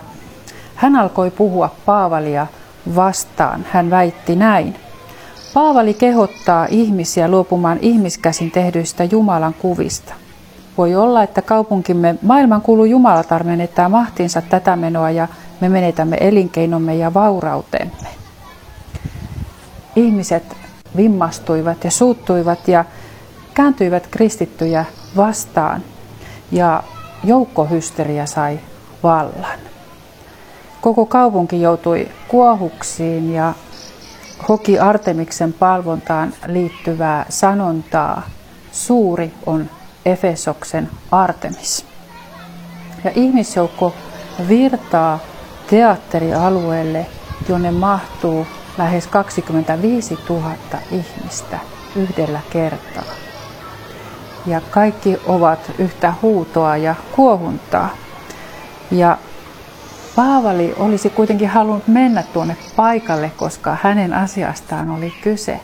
hän 0.75 0.95
alkoi 0.95 1.31
puhua 1.31 1.75
Paavalia 1.85 2.47
vastaan. 2.95 3.65
Hän 3.71 3.89
väitti 3.89 4.35
näin. 4.35 4.75
Paavali 5.53 5.93
kehottaa 5.93 6.67
ihmisiä 6.69 7.27
luopumaan 7.27 7.77
ihmiskäsin 7.81 8.51
tehdyistä 8.51 9.03
Jumalan 9.03 9.53
kuvista. 9.53 10.13
Voi 10.77 10.95
olla, 10.95 11.23
että 11.23 11.41
kaupunkimme 11.41 12.15
maailman 12.21 12.61
kuulu 12.61 12.85
Jumalatar 12.85 13.43
menettää 13.43 13.89
mahtinsa 13.89 14.41
tätä 14.41 14.75
menoa 14.75 15.11
ja 15.11 15.27
me 15.61 15.69
menetämme 15.69 16.17
elinkeinomme 16.19 16.95
ja 16.95 17.13
vaurautemme. 17.13 18.07
Ihmiset 19.95 20.43
vimmastuivat 20.97 21.83
ja 21.83 21.91
suuttuivat 21.91 22.67
ja 22.67 22.85
kääntyivät 23.53 24.07
kristittyjä 24.07 24.85
vastaan 25.15 25.81
ja 26.51 26.83
joukkohysteria 27.27 28.25
sai 28.25 28.59
vallan. 29.03 29.59
Koko 30.81 31.05
kaupunki 31.05 31.61
joutui 31.61 32.07
kuohuksiin 32.27 33.33
ja 33.33 33.53
hoki 34.49 34.79
Artemiksen 34.79 35.53
palvontaan 35.53 36.33
liittyvää 36.47 37.25
sanontaa 37.29 38.21
Suuri 38.71 39.33
on 39.45 39.69
Efesoksen 40.05 40.89
Artemis. 41.11 41.85
Ja 43.03 43.11
ihmisjoukko 43.15 43.93
virtaa 44.47 45.19
teatterialueelle, 45.69 47.05
jonne 47.49 47.71
mahtuu 47.71 48.47
lähes 48.77 49.07
25 49.07 50.17
000 50.29 50.51
ihmistä 50.91 51.59
yhdellä 51.95 52.39
kertaa. 52.49 53.26
Ja 54.47 54.61
kaikki 54.71 55.17
ovat 55.25 55.59
yhtä 55.77 56.13
huutoa 56.21 56.77
ja 56.77 56.95
kuohuntaa. 57.15 57.89
Ja 58.91 59.17
Paavali 60.15 60.73
olisi 60.77 61.09
kuitenkin 61.09 61.49
halunnut 61.49 61.87
mennä 61.87 62.23
tuonne 62.33 62.57
paikalle, 62.75 63.31
koska 63.37 63.77
hänen 63.81 64.13
asiastaan 64.13 64.89
oli 64.89 65.13
kyse. 65.21 65.59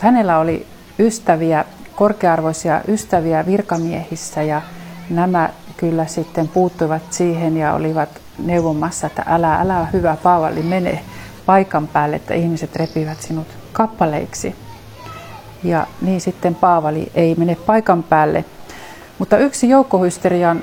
Hänellä 0.00 0.38
oli 0.38 0.66
ystäviä, 0.98 1.64
korkearvoisia 1.94 2.80
ystäviä 2.88 3.46
virkamiehissä 3.46 4.42
ja 4.42 4.62
nämä 5.10 5.48
kyllä 5.76 6.06
sitten 6.06 6.48
puuttuivat 6.48 7.02
siihen 7.10 7.56
ja 7.56 7.74
olivat 7.74 8.08
neuvomassa, 8.38 9.06
että 9.06 9.24
älä, 9.26 9.54
älä 9.54 9.86
hyvä 9.92 10.16
Paavali, 10.22 10.62
mene 10.62 11.00
paikan 11.46 11.88
päälle, 11.88 12.16
että 12.16 12.34
ihmiset 12.34 12.76
repivät 12.76 13.22
sinut 13.22 13.46
kappaleiksi. 13.72 14.56
Ja 15.64 15.86
niin 16.00 16.20
sitten 16.20 16.54
Paavali 16.54 17.10
ei 17.14 17.34
mene 17.34 17.54
paikan 17.54 18.02
päälle. 18.02 18.44
Mutta 19.18 19.38
yksi 19.38 19.68
joukkohysterian 19.68 20.62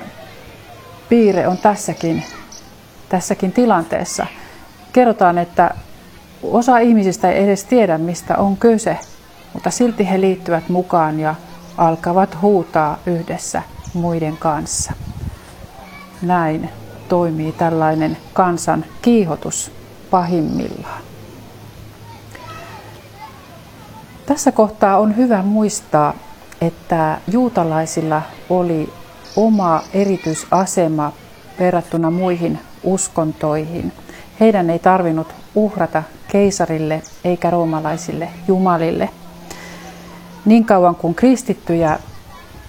piirre 1.10 1.48
on 1.48 1.58
tässäkin, 1.58 2.24
tässäkin 3.10 3.52
tilanteessa. 3.52 4.26
Kerrotaan, 4.94 5.38
että 5.38 5.76
osa 6.44 6.78
ihmisistä 6.78 7.32
ei 7.32 7.44
edes 7.44 7.64
tiedä, 7.64 7.98
mistä 7.98 8.38
on 8.38 8.58
kyse, 8.58 8.98
mutta 9.54 9.72
silti 9.72 10.10
he 10.10 10.22
liittyvät 10.22 10.70
mukaan 10.70 11.20
ja 11.20 11.36
alkavat 11.78 12.42
huutaa 12.42 13.00
yhdessä 13.06 13.62
muiden 13.94 14.38
kanssa. 14.38 14.94
Näin 16.22 16.70
toimii 17.10 17.52
tällainen 17.52 18.18
kansan 18.34 18.86
kiihotus 19.02 19.72
pahimmillaan. 20.12 21.11
Tässä 24.32 24.52
kohtaa 24.52 24.98
on 24.98 25.18
hyvä 25.18 25.42
muistaa, 25.42 26.14
että 26.62 27.18
juutalaisilla 27.32 28.22
oli 28.50 28.94
oma 29.36 29.82
erityisasema 29.94 31.14
verrattuna 31.60 32.12
muihin 32.12 32.60
uskontoihin. 32.84 33.92
Heidän 34.40 34.70
ei 34.70 34.80
tarvinnut 34.80 35.28
uhrata 35.56 36.04
keisarille 36.28 37.02
eikä 37.24 37.50
roomalaisille 37.50 38.30
jumalille. 38.48 39.10
Niin 40.46 40.66
kauan 40.66 40.96
kuin 40.96 41.16
kristittyjä 41.16 42.00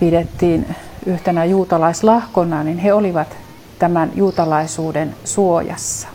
pidettiin 0.01 0.77
yhtenä 1.07 1.45
juutalaislahkona, 1.45 2.65
niin 2.65 2.79
he 2.79 2.93
olivat 2.93 3.37
tämän 3.79 4.13
juutalaisuuden 4.15 5.17
suojassa. 5.25 6.09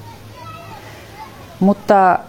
Mutta 1.60 2.20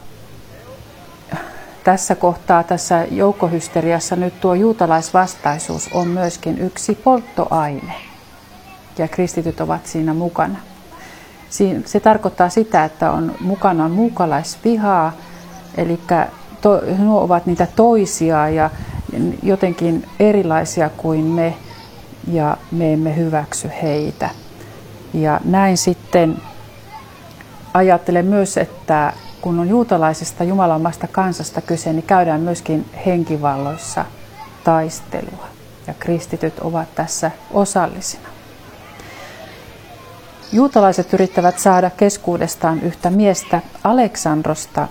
tässä 1.89 2.15
kohtaa, 2.15 2.63
tässä 2.63 3.07
joukkohysteriassa 3.11 4.17
nyt 4.17 4.41
tuo 4.41 4.55
juutalaisvastaisuus 4.55 5.91
on 5.95 6.09
myöskin 6.09 6.59
yksi 6.59 6.95
polttoaine. 6.95 7.95
Ja 8.99 9.09
kristityt 9.09 9.61
ovat 9.61 9.87
siinä 9.87 10.15
mukana. 10.15 10.59
Se 11.85 12.01
tarkoittaa 12.01 12.49
sitä, 12.49 12.85
että 12.85 13.11
on 13.11 13.35
mukana 13.41 13.89
muukalaisvihaa, 13.89 15.13
eli 15.77 16.01
to, 16.61 16.81
nuo 16.99 17.21
ovat 17.21 17.47
niitä 17.47 17.67
toisia 17.77 18.49
ja 18.49 18.71
jotenkin 19.43 20.07
erilaisia 20.21 20.91
kuin 20.97 21.25
me, 21.25 21.55
ja 22.33 22.57
me 22.73 22.93
emme 22.93 23.17
hyväksy 23.17 23.71
heitä. 23.83 24.31
Ja 25.15 25.41
näin 25.45 25.79
sitten 25.79 26.37
ajattelen 27.75 28.27
myös, 28.27 28.57
että 28.57 29.13
kun 29.41 29.59
on 29.59 29.69
juutalaisesta 29.69 30.45
jumalamasta 30.45 31.07
kansasta 31.07 31.61
kyse, 31.61 31.93
niin 31.93 32.03
käydään 32.03 32.41
myöskin 32.41 32.87
henkivalloissa 33.07 34.05
taistelua. 34.65 35.47
Ja 35.87 35.95
kristityt 35.99 36.59
ovat 36.59 36.95
tässä 36.95 37.31
osallisina. 37.51 38.29
Juutalaiset 40.53 41.13
yrittävät 41.13 41.59
saada 41.59 41.91
keskuudestaan 41.91 42.81
yhtä 42.81 43.11
miestä 43.11 43.61
Aleksandrosta 43.85 44.89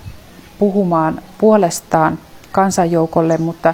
puhumaan 0.60 1.22
puolestaan 1.38 2.20
kansanjoukolle, 2.52 3.38
mutta 3.38 3.74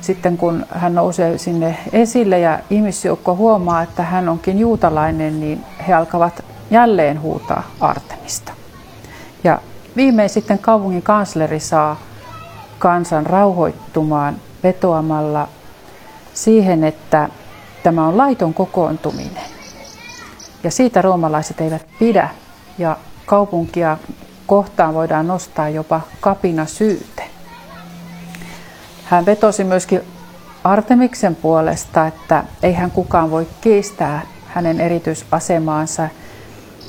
sitten 0.00 0.36
kun 0.36 0.66
hän 0.70 0.94
nousee 0.94 1.38
sinne 1.38 1.78
esille 1.92 2.38
ja 2.38 2.58
ihmisjoukko 2.70 3.36
huomaa, 3.36 3.82
että 3.82 4.02
hän 4.02 4.28
onkin 4.28 4.58
juutalainen, 4.58 5.40
niin 5.40 5.64
he 5.88 5.94
alkavat 5.94 6.44
jälleen 6.70 7.20
huutaa 7.20 7.62
Artemista. 7.80 8.52
Ja 9.44 9.60
viimein 9.96 10.30
sitten 10.30 10.58
kaupungin 10.58 11.02
kansleri 11.02 11.60
saa 11.60 12.00
kansan 12.78 13.26
rauhoittumaan 13.26 14.36
vetoamalla 14.62 15.48
siihen, 16.34 16.84
että 16.84 17.28
tämä 17.82 18.06
on 18.08 18.16
laiton 18.16 18.54
kokoontuminen. 18.54 19.44
Ja 20.64 20.70
siitä 20.70 21.02
roomalaiset 21.02 21.60
eivät 21.60 21.86
pidä 21.98 22.28
ja 22.78 22.96
kaupunkia 23.26 23.98
kohtaan 24.46 24.94
voidaan 24.94 25.26
nostaa 25.26 25.68
jopa 25.68 26.00
kapina 26.20 26.66
syyte. 26.66 27.24
Hän 29.04 29.26
vetosi 29.26 29.64
myöskin 29.64 30.00
Artemiksen 30.64 31.36
puolesta, 31.36 32.06
että 32.06 32.44
eihän 32.62 32.90
kukaan 32.90 33.30
voi 33.30 33.46
kiistää 33.60 34.22
hänen 34.46 34.80
erityisasemaansa 34.80 36.08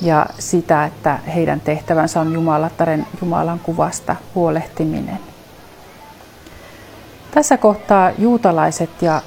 ja 0.04 0.26
sitä, 0.38 0.84
että 0.84 1.18
heidän 1.34 1.60
tehtävänsä 1.60 2.20
on 2.20 2.32
Jumalattaren 2.32 3.06
Jumalan 3.20 3.58
kuvasta 3.58 4.16
huolehtiminen. 4.34 5.18
Tässä 7.30 7.56
kohtaa 7.56 8.10
juutalaiset 8.18 9.02
ja 9.02 9.22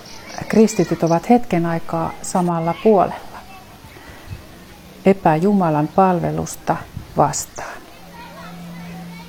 kristityt 0.48 1.04
ovat 1.04 1.30
hetken 1.30 1.66
aikaa 1.66 2.12
samalla 2.22 2.74
puolella. 2.84 3.38
Epäjumalan 5.06 5.88
palvelusta 5.88 6.76
vastaan. 7.18 7.78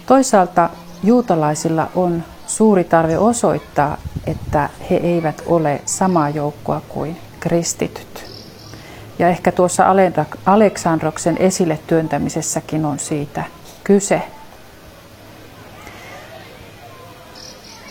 Toisaalta 0.06 0.70
juutalaisilla 1.02 1.88
on 1.94 2.24
suuri 2.46 2.84
tarve 2.84 3.18
osoittaa, 3.18 3.96
että 4.26 4.68
he 4.90 4.96
eivät 4.96 5.42
ole 5.46 5.80
samaa 5.86 6.28
joukkoa 6.28 6.80
kuin 6.88 7.16
kristityt. 7.40 8.27
Ja 9.18 9.28
ehkä 9.28 9.52
tuossa 9.52 9.84
Aleksandroksen 10.46 11.36
esille 11.38 11.78
työntämisessäkin 11.86 12.84
on 12.84 12.98
siitä 12.98 13.44
kyse. 13.84 14.22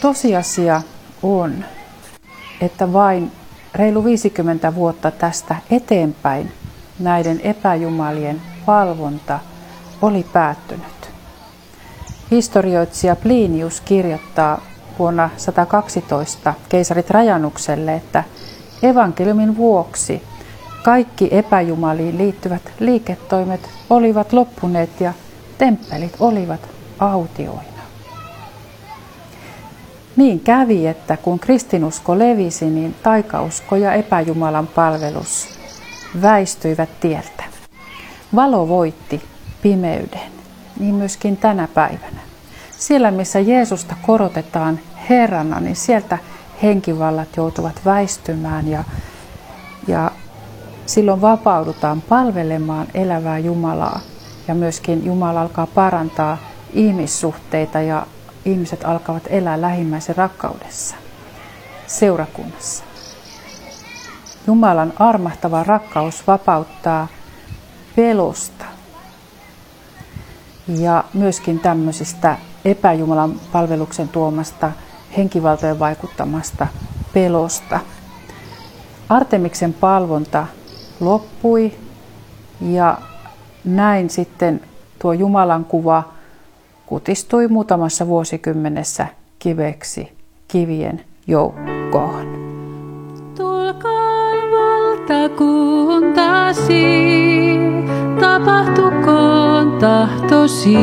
Tosiasia 0.02 0.82
on, 1.24 1.66
että 2.62 2.94
vain 2.94 3.32
reilu 3.76 4.04
50 4.04 4.76
vuotta 4.76 5.12
tästä 5.12 5.56
eteenpäin 5.72 6.52
näiden 7.00 7.42
epäjumalien 7.42 8.42
valvonta 8.68 9.40
oli 10.02 10.26
päättynyt. 10.34 11.12
Historioitsija 12.32 13.16
Plinius 13.16 13.82
kirjoittaa 13.82 14.62
vuonna 15.00 15.30
112 15.38 16.54
keisari 16.70 17.04
Trajanukselle, 17.04 17.96
että 17.96 18.24
evankeliumin 18.84 19.58
vuoksi 19.58 20.24
kaikki 20.88 21.30
epäjumaliin 21.32 22.18
liittyvät 22.18 22.62
liiketoimet 22.80 23.70
olivat 23.90 24.34
loppuneet 24.34 25.02
ja 25.02 25.14
temppelit 25.58 26.16
olivat 26.20 26.70
autioina. 27.00 27.82
Niin 30.16 30.40
kävi, 30.40 30.88
että 30.88 31.18
kun 31.18 31.40
kristinusko 31.40 32.20
levisi, 32.20 32.66
niin 32.66 32.96
taikausko 33.04 33.76
ja 33.76 33.94
epäjumalan 33.94 34.68
palvelus 34.68 35.48
väistyivät 36.22 36.90
tieltä. 37.00 37.44
Valo 38.36 38.68
voitti 38.68 39.22
pimeyden 39.62 40.32
niin 40.80 40.96
myöskin 40.96 41.38
tänä 41.38 41.68
päivänä. 41.74 42.22
Siellä, 42.78 43.12
missä 43.12 43.40
Jeesusta 43.40 43.96
korotetaan 44.06 44.80
Herrana, 45.10 45.60
niin 45.60 45.76
sieltä 45.76 46.18
henkivallat 46.64 47.38
joutuvat 47.38 47.82
väistymään 47.86 48.68
ja, 48.68 48.84
ja 49.88 50.12
silloin 50.88 51.22
vapaudutaan 51.22 52.02
palvelemaan 52.02 52.88
elävää 52.94 53.40
Jumalaa. 53.40 54.00
Ja 54.48 54.56
myöskin 54.56 55.06
Jumala 55.06 55.42
alkaa 55.42 55.68
parantaa 55.68 56.38
ihmissuhteita 56.74 57.82
ja 57.82 58.08
ihmiset 58.46 58.84
alkavat 58.84 59.24
elää 59.30 59.62
lähimmäisen 59.62 60.16
rakkaudessa 60.16 60.96
seurakunnassa. 61.88 62.84
Jumalan 64.48 64.94
armahtava 65.00 65.64
rakkaus 65.64 66.28
vapauttaa 66.28 67.08
pelosta 67.96 68.66
ja 70.68 71.04
myöskin 71.14 71.60
tämmöisestä 71.60 72.38
epäjumalan 72.66 73.40
palveluksen 73.52 74.10
tuomasta 74.10 74.72
henkivaltojen 75.18 75.80
vaikuttamasta 75.80 76.68
pelosta. 77.14 77.80
Artemiksen 79.10 79.74
palvonta 79.74 80.48
loppui 81.00 81.74
ja 82.62 82.98
näin 83.66 84.10
sitten 84.10 84.62
tuo 85.02 85.14
Jumalan 85.14 85.66
kuva 85.66 86.04
kutistui 86.86 87.48
muutamassa 87.48 88.08
vuosikymmenessä 88.08 89.08
kiveksi 89.40 90.12
kivien 90.48 91.02
joukkoon. 91.28 92.48
Tulkaa 93.38 94.32
valtakuntasi, 94.52 96.84
tapahtukoon 98.20 99.78
tahtosi, 99.80 100.78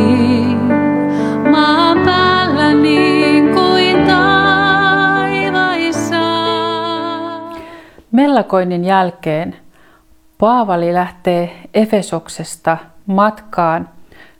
maan 1.51 1.99
päällä 2.05 2.75
niin 2.75 3.55
kuin 3.55 4.07
taivaissa. 4.07 6.17
Mellakoinnin 8.13 8.85
jälkeen 8.85 9.64
Paavali 10.45 10.95
lähtee 10.95 11.57
Efesoksesta 11.75 12.79
matkaan, 13.07 13.89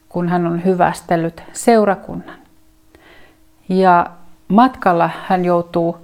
kun 0.09 0.29
hän 0.29 0.47
on 0.47 0.65
hyvästellyt 0.65 1.43
seurakunnan. 1.53 2.37
Ja 3.69 4.07
matkalla 4.49 5.11
hän 5.27 5.45
joutuu 5.45 5.97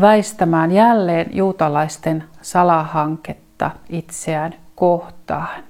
väistämään 0.00 0.72
jälleen 0.72 1.26
juutalaisten 1.32 2.24
salahanketta 2.42 3.70
itseään 3.88 4.54
kohtaan. 4.74 5.64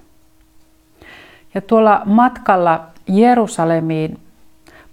Ja 1.55 1.61
tuolla 1.61 2.03
matkalla 2.05 2.87
Jerusalemiin 3.07 4.21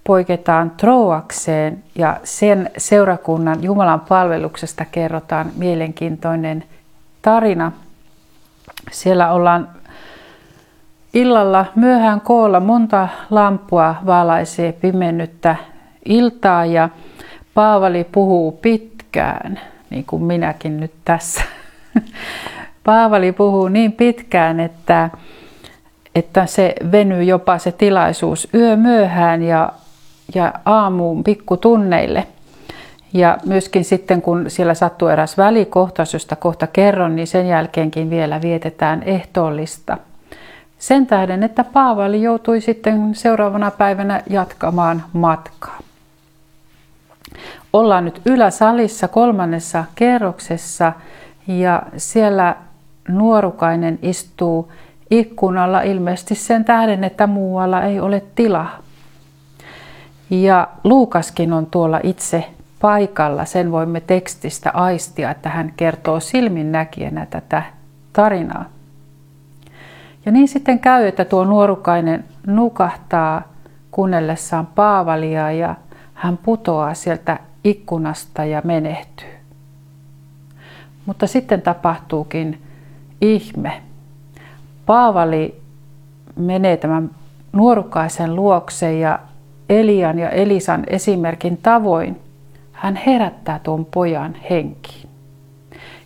poiketaan 0.04 0.72
Troakseen 0.72 1.84
ja 1.96 2.20
sen 2.24 2.70
seurakunnan 2.78 3.64
Jumalan 3.64 4.00
palveluksesta 4.00 4.86
kerrotaan 4.86 5.52
mielenkiintoinen 5.56 6.64
tarina. 7.22 7.72
Siellä 8.92 9.32
ollaan 9.32 9.70
illalla 11.14 11.66
myöhään 11.76 12.22
koolla 12.22 12.60
monta 12.60 13.08
lampua 13.30 13.96
valaisee 14.06 14.72
pimennyttä 14.72 15.56
iltaa 16.06 16.66
ja 16.66 16.90
Paavali 17.54 18.04
puhuu 18.04 18.52
pitkään, 18.52 19.60
niin 19.90 20.06
kuin 20.06 20.24
minäkin 20.24 20.80
nyt 20.80 20.92
tässä. 21.06 21.42
Paavali 22.86 23.32
puhuu 23.32 23.68
niin 23.68 23.92
pitkään, 23.92 24.60
että, 24.60 25.10
että 26.16 26.46
se 26.46 26.76
venyy 26.92 27.24
jopa 27.24 27.58
se 27.58 27.72
tilaisuus 27.72 28.48
yö 28.54 28.76
myöhään 28.76 29.44
ja, 29.44 29.70
ja 30.36 30.54
aamuun 30.66 31.24
pikkutunneille. 31.24 32.28
Ja 33.16 33.38
myöskin 33.46 33.86
sitten, 33.86 34.22
kun 34.22 34.46
siellä 34.48 34.74
sattuu 34.74 35.08
eräs 35.08 35.38
välikohtaus, 35.38 36.14
josta 36.14 36.36
kohta 36.36 36.68
kerron, 36.68 37.16
niin 37.16 37.28
sen 37.28 37.48
jälkeenkin 37.48 38.10
vielä 38.10 38.42
vietetään 38.42 39.04
ehtoollista. 39.04 39.98
Sen 40.80 41.08
tähden, 41.08 41.44
että 41.44 41.64
Paavali 41.64 42.22
joutui 42.22 42.62
sitten 42.62 43.16
seuraavana 43.16 43.72
päivänä 43.72 44.22
jatkamaan 44.30 45.04
matkaa. 45.14 45.80
Ollaan 47.74 48.06
nyt 48.06 48.22
yläsalissa 48.26 49.08
kolmannessa 49.08 49.84
kerroksessa 49.96 50.94
ja 51.48 51.84
siellä 51.98 52.56
nuorukainen 53.08 54.00
istuu 54.02 54.72
ikkunalla 55.12 55.82
ilmeisesti 55.82 56.36
sen 56.36 56.66
tähden, 56.66 57.04
että 57.04 57.28
muualla 57.28 57.82
ei 57.82 58.00
ole 58.00 58.24
tilaa. 58.36 58.78
Ja 60.30 60.68
Luukaskin 60.84 61.54
on 61.54 61.66
tuolla 61.66 62.00
itse 62.04 62.55
paikalla, 62.86 63.46
sen 63.46 63.72
voimme 63.72 64.00
tekstistä 64.00 64.72
aistia, 64.74 65.32
että 65.32 65.50
hän 65.50 65.74
kertoo 65.78 66.20
silmin 66.20 66.72
näkijänä 66.72 67.26
tätä 67.26 67.64
tarinaa. 68.14 68.66
Ja 70.26 70.32
niin 70.32 70.48
sitten 70.48 70.80
käy, 70.80 71.08
että 71.08 71.26
tuo 71.26 71.46
nuorukainen 71.46 72.26
nukahtaa 72.48 73.42
kuunnellessaan 73.92 74.66
Paavalia 74.66 75.52
ja 75.52 75.76
hän 76.14 76.38
putoaa 76.38 76.94
sieltä 76.94 77.40
ikkunasta 77.64 78.46
ja 78.46 78.62
menehtyy. 78.64 79.34
Mutta 81.06 81.28
sitten 81.28 81.62
tapahtuukin 81.62 82.62
ihme. 83.22 83.82
Paavali 84.86 85.62
menee 86.36 86.78
tämän 86.78 87.10
nuorukaisen 87.54 88.36
luokse 88.36 88.98
ja 88.98 89.20
Elian 89.70 90.20
ja 90.20 90.30
Elisan 90.30 90.84
esimerkin 90.88 91.58
tavoin 91.58 92.25
hän 92.86 92.96
herättää 92.96 93.60
tuon 93.60 93.86
pojan 93.86 94.36
henkiin. 94.50 95.10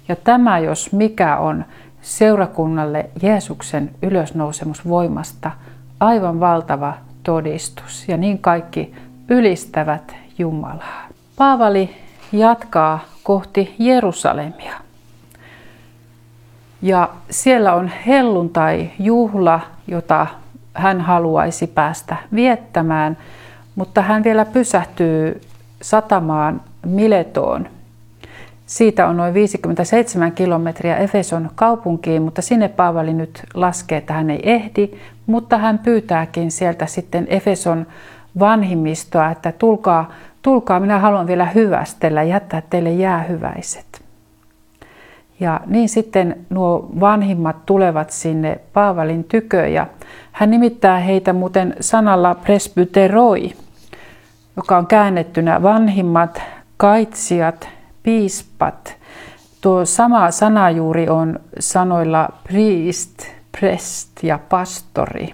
Ja 0.07 0.15
tämä, 0.15 0.59
jos 0.59 0.93
mikä 0.93 1.37
on 1.37 1.65
seurakunnalle 2.01 3.09
Jeesuksen 3.21 3.91
ylösnousemusvoimasta 4.01 5.51
aivan 5.99 6.39
valtava 6.39 6.93
todistus. 7.23 8.07
Ja 8.07 8.17
niin 8.17 8.39
kaikki 8.39 8.95
ylistävät 9.29 10.15
Jumalaa. 10.37 11.07
Paavali 11.35 11.95
jatkaa 12.31 12.99
kohti 13.23 13.75
Jerusalemia. 13.79 14.73
Ja 16.81 17.09
siellä 17.29 17.73
on 17.73 17.91
helluntai-juhla, 18.07 19.59
jota 19.87 20.27
hän 20.73 21.01
haluaisi 21.01 21.67
päästä 21.67 22.15
viettämään, 22.35 23.17
mutta 23.75 24.01
hän 24.01 24.23
vielä 24.23 24.45
pysähtyy 24.45 25.41
satamaan 25.81 26.61
Miletoon. 26.85 27.67
Siitä 28.65 29.07
on 29.07 29.17
noin 29.17 29.33
57 29.33 30.31
kilometriä 30.31 30.97
Efeson 30.97 31.49
kaupunkiin, 31.55 32.21
mutta 32.21 32.41
sinne 32.41 32.67
Paavali 32.67 33.13
nyt 33.13 33.43
laskee, 33.53 33.97
että 33.97 34.13
hän 34.13 34.29
ei 34.29 34.39
ehdi, 34.43 34.89
mutta 35.25 35.57
hän 35.57 35.79
pyytääkin 35.79 36.51
sieltä 36.51 36.85
sitten 36.85 37.27
Efeson 37.29 37.87
vanhimmistoa, 38.39 39.31
että 39.31 39.51
tulkaa, 39.51 40.11
tulkaa, 40.41 40.79
minä 40.79 40.99
haluan 40.99 41.27
vielä 41.27 41.45
hyvästellä, 41.45 42.23
jättää 42.23 42.61
teille 42.69 42.91
jäähyväiset. 42.91 44.01
Ja 45.39 45.61
niin 45.65 45.89
sitten 45.89 46.45
nuo 46.49 46.89
vanhimmat 46.99 47.65
tulevat 47.65 48.09
sinne 48.09 48.59
Paavalin 48.73 49.23
tykö 49.23 49.67
ja 49.67 49.87
hän 50.31 50.51
nimittää 50.51 50.99
heitä 50.99 51.33
muuten 51.33 51.75
sanalla 51.79 52.35
presbyteroi, 52.35 53.51
joka 54.55 54.77
on 54.77 54.87
käännettynä 54.87 55.63
vanhimmat, 55.63 56.41
kaitsijat, 56.79 57.69
piispat. 58.03 58.97
Tuo 59.61 59.85
sama 59.85 60.31
sanajuuri 60.31 61.09
on 61.09 61.39
sanoilla 61.59 62.29
priest, 62.47 63.23
prest 63.59 64.23
ja 64.23 64.39
pastori. 64.49 65.29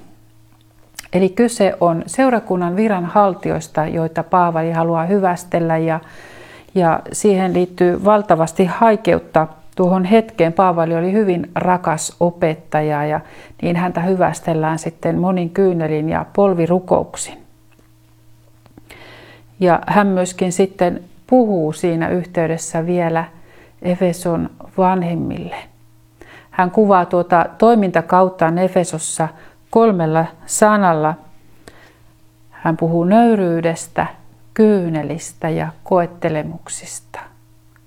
Eli 1.14 1.30
kyse 1.30 1.74
on 1.80 2.04
seurakunnan 2.08 2.76
viranhaltijoista, 2.76 3.86
joita 3.86 4.24
Paavali 4.24 4.72
haluaa 4.72 5.06
hyvästellä 5.06 5.78
ja, 5.78 6.00
ja 6.76 7.00
siihen 7.12 7.54
liittyy 7.54 8.06
valtavasti 8.06 8.66
haikeutta 8.66 9.48
tuohon 9.76 10.06
hetkeen. 10.06 10.54
Paavali 10.54 10.96
oli 10.96 11.12
hyvin 11.12 11.52
rakas 11.56 12.16
opettaja 12.20 13.06
ja 13.06 13.20
niin 13.62 13.76
häntä 13.76 14.02
hyvästellään 14.02 14.80
sitten 14.80 15.20
monin 15.20 15.50
kyynelin 15.50 16.10
ja 16.10 16.26
polvirukouksin. 16.36 17.38
Ja 19.60 19.80
hän 19.88 20.08
myöskin 20.08 20.52
sitten 20.52 21.04
puhuu 21.28 21.74
siinä 21.74 22.10
yhteydessä 22.10 22.86
vielä 22.86 23.26
Efeson 23.82 24.50
vanhemmille. 24.78 25.56
Hän 26.52 26.72
kuvaa 26.72 27.06
tuota 27.06 27.46
toimintakauttaan 27.58 28.58
Efesossa 28.58 29.28
kolmella 29.70 30.26
sanalla. 30.46 31.14
Hän 32.52 32.78
puhuu 32.78 33.04
nöyryydestä, 33.04 34.08
kyynelistä 34.54 35.50
ja 35.50 35.68
koettelemuksista, 35.84 37.20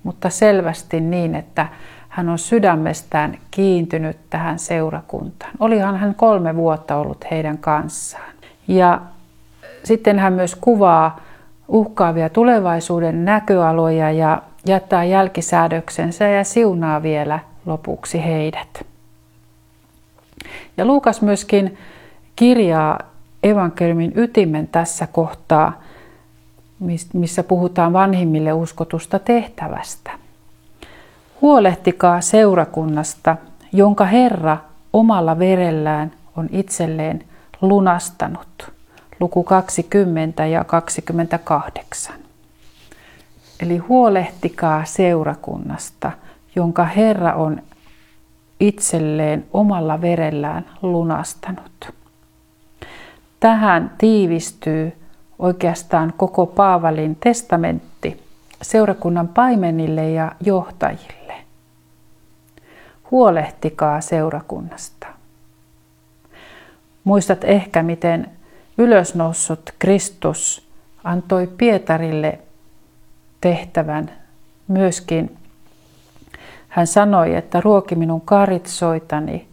mutta 0.03 0.31
selvästi 0.31 1.01
niin, 1.01 1.35
että 1.35 1.67
hän 2.09 2.29
on 2.29 2.39
sydämestään 2.39 3.39
kiintynyt 3.51 4.17
tähän 4.31 4.59
seurakuntaan. 4.59 5.53
Olihan 5.61 5.97
hän 5.97 6.15
kolme 6.15 6.57
vuotta 6.57 6.97
ollut 6.97 7.25
heidän 7.31 7.59
kanssaan. 7.59 8.33
Ja 8.69 9.01
sitten 9.85 10.19
hän 10.19 10.33
myös 10.33 10.55
kuvaa 10.55 11.21
uhkaavia 11.69 12.29
tulevaisuuden 12.29 13.25
näköaloja 13.25 14.11
ja 14.11 14.43
jättää 14.67 15.05
jälkisäädöksensä 15.05 16.29
ja 16.29 16.45
siunaa 16.45 17.03
vielä 17.03 17.39
lopuksi 17.67 18.25
heidät. 18.25 18.87
Ja 20.77 20.85
Luukas 20.85 21.23
myöskin 21.23 21.79
kirjaa 22.37 22.99
evankeliumin 23.43 24.13
ytimen 24.17 24.69
tässä 24.69 25.07
kohtaa, 25.07 25.83
missä 27.13 27.43
puhutaan 27.43 27.93
vanhimmille 27.93 28.53
uskotusta 28.53 29.19
tehtävästä. 29.19 30.11
Huolehtikaa 31.41 32.21
seurakunnasta, 32.21 33.37
jonka 33.73 34.05
Herra 34.05 34.57
omalla 34.93 35.39
verellään 35.39 36.13
on 36.37 36.49
itselleen 36.53 37.25
lunastanut 37.61 38.73
luku 39.21 39.45
20 39.45 40.47
ja 40.47 40.65
28. 40.65 42.15
Eli 43.61 43.77
huolehtikaa 43.77 44.85
seurakunnasta, 44.85 46.13
jonka 46.57 46.85
Herra 46.85 47.35
on 47.35 47.63
itselleen 48.61 49.47
omalla 49.53 50.01
verellään 50.01 50.67
lunastanut. 50.83 51.93
Tähän 53.41 53.91
tiivistyy 53.99 54.93
oikeastaan 55.39 56.13
koko 56.17 56.47
Paavalin 56.47 57.17
testamentti 57.17 58.23
seurakunnan 58.63 59.29
paimenille 59.29 60.11
ja 60.11 60.33
johtajille. 60.41 61.35
Huolehtikaa 63.11 64.01
seurakunnasta. 64.01 65.07
Muistat 67.05 67.45
ehkä, 67.45 67.83
miten 67.83 68.31
ylösnoussut 68.79 69.71
Kristus 69.79 70.69
antoi 71.05 71.47
Pietarille 71.47 72.39
tehtävän 73.41 74.11
myöskin. 74.69 75.37
Hän 76.69 76.87
sanoi, 76.87 77.35
että 77.35 77.61
ruoki 77.61 77.95
minun 77.95 78.21
karitsoitani, 78.21 79.49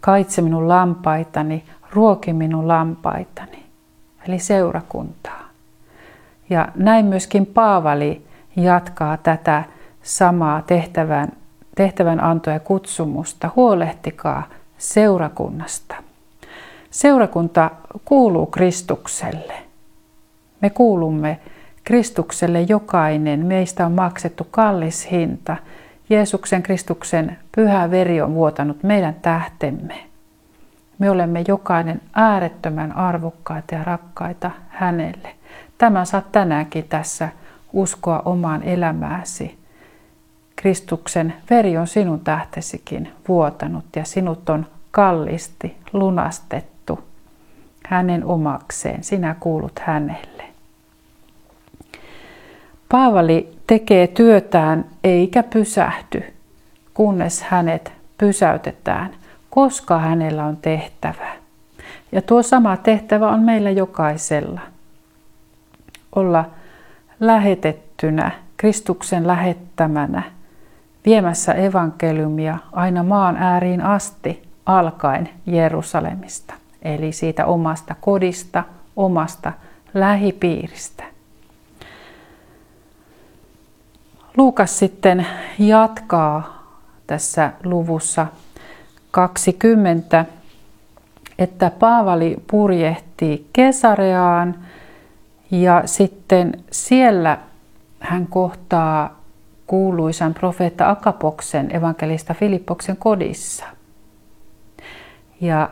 kaitse 0.00 0.42
minun 0.42 0.68
lampaitani, 0.68 1.64
ruoki 1.92 2.32
minun 2.32 2.68
lampaitani, 2.68 3.66
eli 4.28 4.38
seurakuntaa. 4.38 5.48
Ja 6.50 6.68
näin 6.74 7.06
myöskin 7.06 7.46
Paavali 7.46 8.26
jatkaa 8.56 9.16
tätä 9.16 9.64
samaa 10.02 10.62
tehtävän, 10.62 11.28
tehtävän 11.74 12.24
antoa 12.24 12.52
ja 12.52 12.60
kutsumusta. 12.60 13.50
Huolehtikaa 13.56 14.42
seurakunnasta. 14.78 16.07
Seurakunta 16.90 17.70
kuuluu 18.04 18.46
Kristukselle. 18.46 19.54
Me 20.60 20.70
kuulumme 20.70 21.38
Kristukselle 21.84 22.60
jokainen. 22.60 23.46
Meistä 23.46 23.86
on 23.86 23.92
maksettu 23.92 24.46
kallis 24.50 25.10
hinta. 25.10 25.56
Jeesuksen 26.10 26.62
Kristuksen 26.62 27.38
pyhä 27.56 27.90
veri 27.90 28.20
on 28.20 28.34
vuotanut 28.34 28.82
meidän 28.82 29.14
tähtemme. 29.14 30.04
Me 30.98 31.10
olemme 31.10 31.44
jokainen 31.48 32.00
äärettömän 32.14 32.96
arvokkaita 32.96 33.74
ja 33.74 33.84
rakkaita 33.84 34.50
hänelle. 34.68 35.28
Tämä 35.78 36.04
saat 36.04 36.32
tänäänkin 36.32 36.84
tässä 36.88 37.28
uskoa 37.72 38.22
omaan 38.24 38.62
elämääsi. 38.62 39.58
Kristuksen 40.56 41.34
veri 41.50 41.76
on 41.76 41.86
sinun 41.86 42.20
tähtesikin 42.20 43.12
vuotanut 43.28 43.84
ja 43.96 44.04
sinut 44.04 44.48
on 44.48 44.66
kallisti 44.90 45.76
lunastettu 45.92 46.77
hänen 47.88 48.24
omakseen. 48.24 49.04
Sinä 49.04 49.36
kuulut 49.40 49.78
hänelle. 49.78 50.44
Paavali 52.88 53.58
tekee 53.66 54.06
työtään 54.06 54.84
eikä 55.04 55.42
pysähdy, 55.42 56.22
kunnes 56.94 57.42
hänet 57.42 57.92
pysäytetään, 58.18 59.10
koska 59.50 59.98
hänellä 59.98 60.44
on 60.44 60.56
tehtävä. 60.56 61.28
Ja 62.12 62.22
tuo 62.22 62.42
sama 62.42 62.76
tehtävä 62.76 63.28
on 63.28 63.40
meillä 63.40 63.70
jokaisella. 63.70 64.60
Olla 66.14 66.44
lähetettynä, 67.20 68.30
Kristuksen 68.56 69.26
lähettämänä, 69.26 70.22
viemässä 71.04 71.52
evankeliumia 71.52 72.58
aina 72.72 73.02
maan 73.02 73.36
ääriin 73.36 73.82
asti, 73.82 74.42
alkaen 74.66 75.28
Jerusalemista, 75.46 76.54
eli 76.82 77.12
siitä 77.12 77.46
omasta 77.46 77.94
kodista, 78.00 78.64
omasta 78.96 79.52
lähipiiristä. 79.94 81.04
Luukas 84.36 84.78
sitten 84.78 85.26
jatkaa 85.58 86.62
tässä 87.06 87.52
luvussa 87.64 88.26
20, 89.10 90.24
että 91.38 91.70
Paavali 91.70 92.36
purjehtii 92.50 93.48
Kesareaan 93.52 94.54
ja 95.50 95.82
sitten 95.86 96.64
siellä 96.70 97.38
hän 98.00 98.26
kohtaa 98.26 99.18
kuuluisan 99.66 100.34
profeetta 100.34 100.90
Akapoksen 100.90 101.76
evankelista 101.76 102.34
Filippoksen 102.34 102.96
kodissa. 102.96 103.64
Ja 105.40 105.70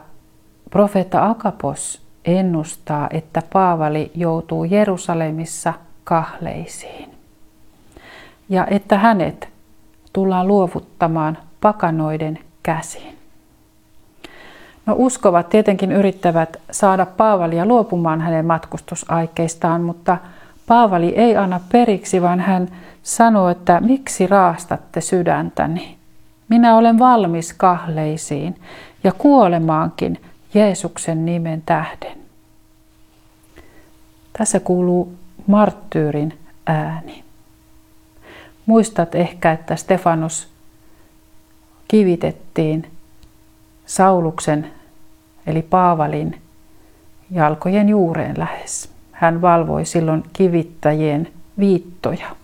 profeetta 0.71 1.27
Akapos 1.27 2.03
ennustaa, 2.25 3.09
että 3.11 3.43
Paavali 3.53 4.11
joutuu 4.15 4.65
Jerusalemissa 4.65 5.75
kahleisiin 6.05 7.11
ja 8.49 8.67
että 8.67 8.99
hänet 8.99 9.49
tullaan 10.13 10.49
luovuttamaan 10.49 11.39
pakanoiden 11.61 12.39
käsiin. 12.63 13.17
No 14.87 14.95
uskovat 14.99 15.49
tietenkin 15.49 15.93
yrittävät 15.93 16.57
saada 16.71 17.07
Paavalia 17.07 17.67
luopumaan 17.67 18.21
hänen 18.21 18.47
matkustusaikeistaan, 18.47 19.81
mutta 19.81 20.19
Paavali 20.67 21.09
ei 21.09 21.37
anna 21.37 21.61
periksi, 21.73 22.23
vaan 22.23 22.41
hän 22.41 22.69
sanoo, 23.03 23.49
että 23.49 23.81
miksi 23.81 24.27
raastatte 24.27 25.01
sydäntäni? 25.01 25.97
Minä 26.49 26.77
olen 26.77 26.99
valmis 26.99 27.53
kahleisiin 27.53 28.61
ja 29.05 29.13
kuolemaankin 29.13 30.19
Jeesuksen 30.57 31.25
nimen 31.25 31.63
tähden. 31.67 32.19
Tässä 34.33 34.61
kuuluu 34.61 35.13
marttyyrin 35.47 36.39
ääni. 36.67 37.25
Muistat 38.67 39.15
ehkä, 39.15 39.53
että 39.53 39.77
Stefanus 39.77 40.49
kivitettiin 41.89 42.91
Sauluksen 43.87 44.73
eli 45.47 45.63
Paavalin 45.63 46.43
jalkojen 47.31 47.89
juureen 47.89 48.35
lähes. 48.39 48.91
Hän 49.13 49.41
valvoi 49.41 49.85
silloin 49.85 50.23
kivittäjien 50.33 51.33
viittoja 51.59 52.37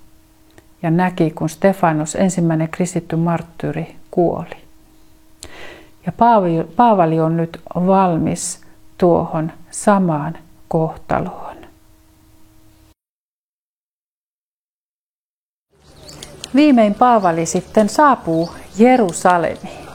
ja 0.83 0.91
näki, 0.91 1.31
kun 1.31 1.49
Stefanus, 1.49 2.15
ensimmäinen 2.15 2.69
kristitty 2.69 3.17
marttyyri, 3.17 3.97
kuoli. 4.11 4.62
Ja 6.07 6.13
Paavali 6.77 7.21
on 7.21 7.37
nyt 7.37 7.61
valmis 7.75 8.61
tuohon 8.99 9.53
samaan 9.71 10.39
kohtaloon. 10.69 11.57
Viimein 16.55 16.95
Paavali 16.95 17.47
sitten 17.47 17.89
saapuu 17.89 18.51
Jerusalemiin 18.79 19.89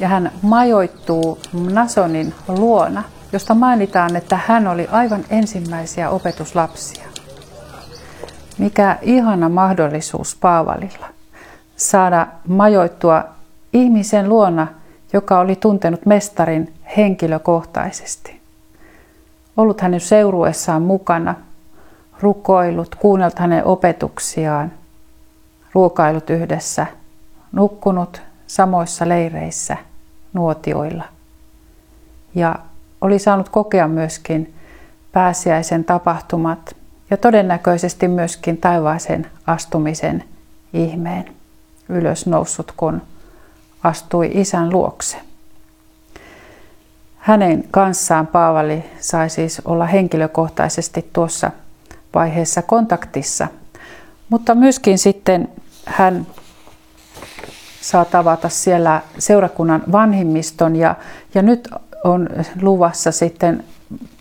ja 0.00 0.08
hän 0.08 0.32
majoittuu 0.42 1.38
Nasonin 1.72 2.34
luona, 2.48 3.04
josta 3.32 3.54
mainitaan, 3.54 4.16
että 4.16 4.40
hän 4.46 4.66
oli 4.66 4.88
aivan 4.92 5.24
ensimmäisiä 5.30 6.10
opetuslapsia. 6.10 7.04
Mikä 8.58 8.98
ihana 9.02 9.48
mahdollisuus 9.48 10.36
Paavalilla 10.40 11.06
saada 11.76 12.26
majoittua 12.48 13.24
ihmisen 13.72 14.28
luona, 14.28 14.66
joka 15.12 15.38
oli 15.38 15.56
tuntenut 15.56 16.06
mestarin 16.06 16.74
henkilökohtaisesti. 16.96 18.40
Ollut 19.56 19.80
hänen 19.80 20.00
seuruessaan 20.00 20.82
mukana, 20.82 21.34
rukoillut, 22.20 22.94
kuunnellut 22.94 23.38
hänen 23.38 23.64
opetuksiaan, 23.64 24.72
ruokailut 25.72 26.30
yhdessä, 26.30 26.86
nukkunut 27.52 28.22
samoissa 28.46 29.08
leireissä 29.08 29.76
nuotioilla. 30.32 31.04
Ja 32.34 32.56
oli 33.00 33.18
saanut 33.18 33.48
kokea 33.48 33.88
myöskin 33.88 34.54
pääsiäisen 35.12 35.84
tapahtumat 35.84 36.76
ja 37.10 37.16
todennäköisesti 37.16 38.08
myöskin 38.08 38.56
taivaaseen 38.56 39.26
astumisen 39.46 40.24
ihmeen 40.72 41.24
ylös 41.88 42.26
noussut, 42.26 42.72
kun 42.76 43.02
astui 43.82 44.30
isän 44.34 44.72
luokse. 44.72 45.16
Hänen 47.16 47.64
kanssaan 47.70 48.26
Paavali 48.26 48.84
sai 49.00 49.30
siis 49.30 49.62
olla 49.64 49.86
henkilökohtaisesti 49.86 51.10
tuossa 51.12 51.50
vaiheessa 52.14 52.62
kontaktissa, 52.62 53.48
mutta 54.28 54.54
myöskin 54.54 54.98
sitten 54.98 55.48
hän 55.86 56.26
saa 57.80 58.04
tavata 58.04 58.48
siellä 58.48 59.02
seurakunnan 59.18 59.82
vanhimmiston 59.92 60.76
ja, 60.76 60.94
ja 61.34 61.42
nyt 61.42 61.68
on 62.04 62.28
luvassa 62.62 63.12
sitten 63.12 63.64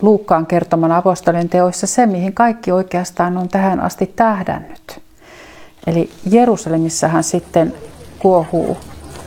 Luukkaan 0.01 0.45
kertoman 0.45 0.91
apostolien 0.91 1.49
teoissa 1.49 1.87
se, 1.87 2.05
mihin 2.05 2.33
kaikki 2.33 2.71
oikeastaan 2.71 3.37
on 3.37 3.49
tähän 3.49 3.79
asti 3.79 4.13
tähdännyt. 4.15 5.01
Eli 5.87 6.09
Jerusalemissahan 6.31 7.23
sitten 7.23 7.73
kuohuu 8.19 8.77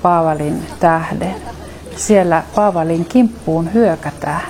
Paavalin 0.03 0.67
tähden. 0.81 1.35
Siellä 1.97 2.43
Paavalin 2.55 3.05
kimppuun 3.05 3.75
hyökätään. 3.75 4.43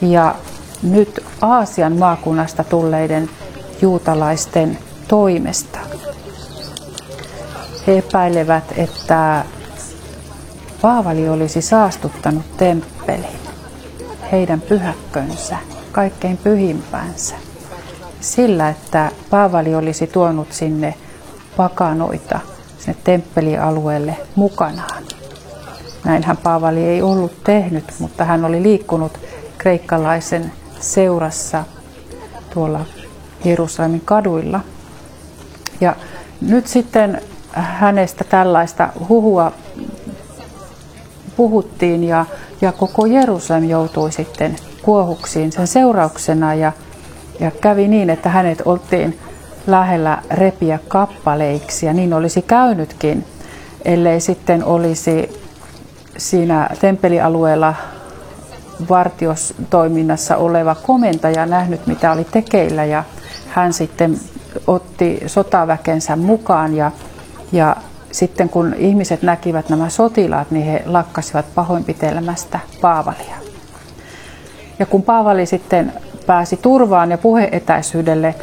Ja 0.00 0.34
nyt 0.82 1.24
Aasian 1.40 1.92
maakunnasta 1.98 2.64
tulleiden 2.64 3.30
juutalaisten 3.82 4.78
toimesta. 5.08 5.78
He 7.86 7.98
epäilevät, 7.98 8.64
että 8.76 9.44
Paavali 10.82 11.28
olisi 11.28 11.62
saastuttanut 11.62 12.56
temppelin, 12.56 13.38
heidän 14.32 14.60
pyhäkkönsä, 14.60 15.56
kaikkein 15.92 16.36
pyhimpänsä, 16.36 17.34
sillä 18.20 18.68
että 18.68 19.10
Paavali 19.30 19.74
olisi 19.74 20.06
tuonut 20.06 20.52
sinne 20.52 20.94
pakanoita 21.56 22.40
sinne 22.86 23.00
temppelialueelle 23.04 24.16
mukanaan. 24.34 25.02
Näinhän 26.04 26.36
Paavali 26.36 26.84
ei 26.84 27.02
ollut 27.02 27.44
tehnyt, 27.44 27.84
mutta 27.98 28.24
hän 28.24 28.44
oli 28.44 28.62
liikkunut 28.62 29.20
kreikkalaisen 29.58 30.52
seurassa 30.80 31.64
tuolla 32.54 32.80
Jerusalemin 33.44 34.02
kaduilla. 34.04 34.60
Ja 35.80 35.96
nyt 36.40 36.66
sitten 36.66 37.22
hänestä 37.52 38.24
tällaista 38.24 38.88
huhua 39.08 39.52
puhuttiin 41.36 42.04
ja, 42.04 42.26
ja 42.60 42.72
koko 42.72 43.06
Jerusalem 43.06 43.64
joutui 43.64 44.12
sitten 44.12 44.56
kuohuksiin 44.82 45.52
sen 45.52 45.66
seurauksena 45.66 46.54
ja, 46.54 46.72
ja 47.40 47.50
kävi 47.50 47.88
niin, 47.88 48.10
että 48.10 48.28
hänet 48.28 48.62
oltiin 48.64 49.18
lähellä 49.66 50.22
repiä 50.30 50.78
kappaleiksi 50.88 51.86
ja 51.86 51.92
niin 51.92 52.14
olisi 52.14 52.42
käynytkin, 52.42 53.24
ellei 53.84 54.20
sitten 54.20 54.64
olisi 54.64 55.40
siinä 56.16 56.68
temppelialueella 56.80 57.74
vartiostoiminnassa 58.88 60.36
oleva 60.36 60.74
komentaja 60.74 61.46
nähnyt, 61.46 61.86
mitä 61.86 62.12
oli 62.12 62.24
tekeillä 62.24 62.84
ja 62.84 63.04
hän 63.48 63.72
sitten 63.72 64.20
otti 64.66 65.22
sotaväkensä 65.26 66.16
mukaan 66.16 66.76
ja, 66.76 66.90
ja 67.52 67.76
sitten 68.12 68.48
kun 68.48 68.74
ihmiset 68.78 69.22
näkivät 69.22 69.68
nämä 69.68 69.88
sotilaat, 69.88 70.50
niin 70.50 70.66
he 70.66 70.82
lakkasivat 70.86 71.46
pahoinpitelemästä 71.54 72.60
Paavalia. 72.80 73.36
Ja 74.78 74.86
kun 74.86 75.02
Paavali 75.02 75.46
sitten 75.46 75.92
pääsi 76.26 76.56
turvaan 76.56 77.10
ja 77.10 77.18
puheetäisyydelle 77.18 78.34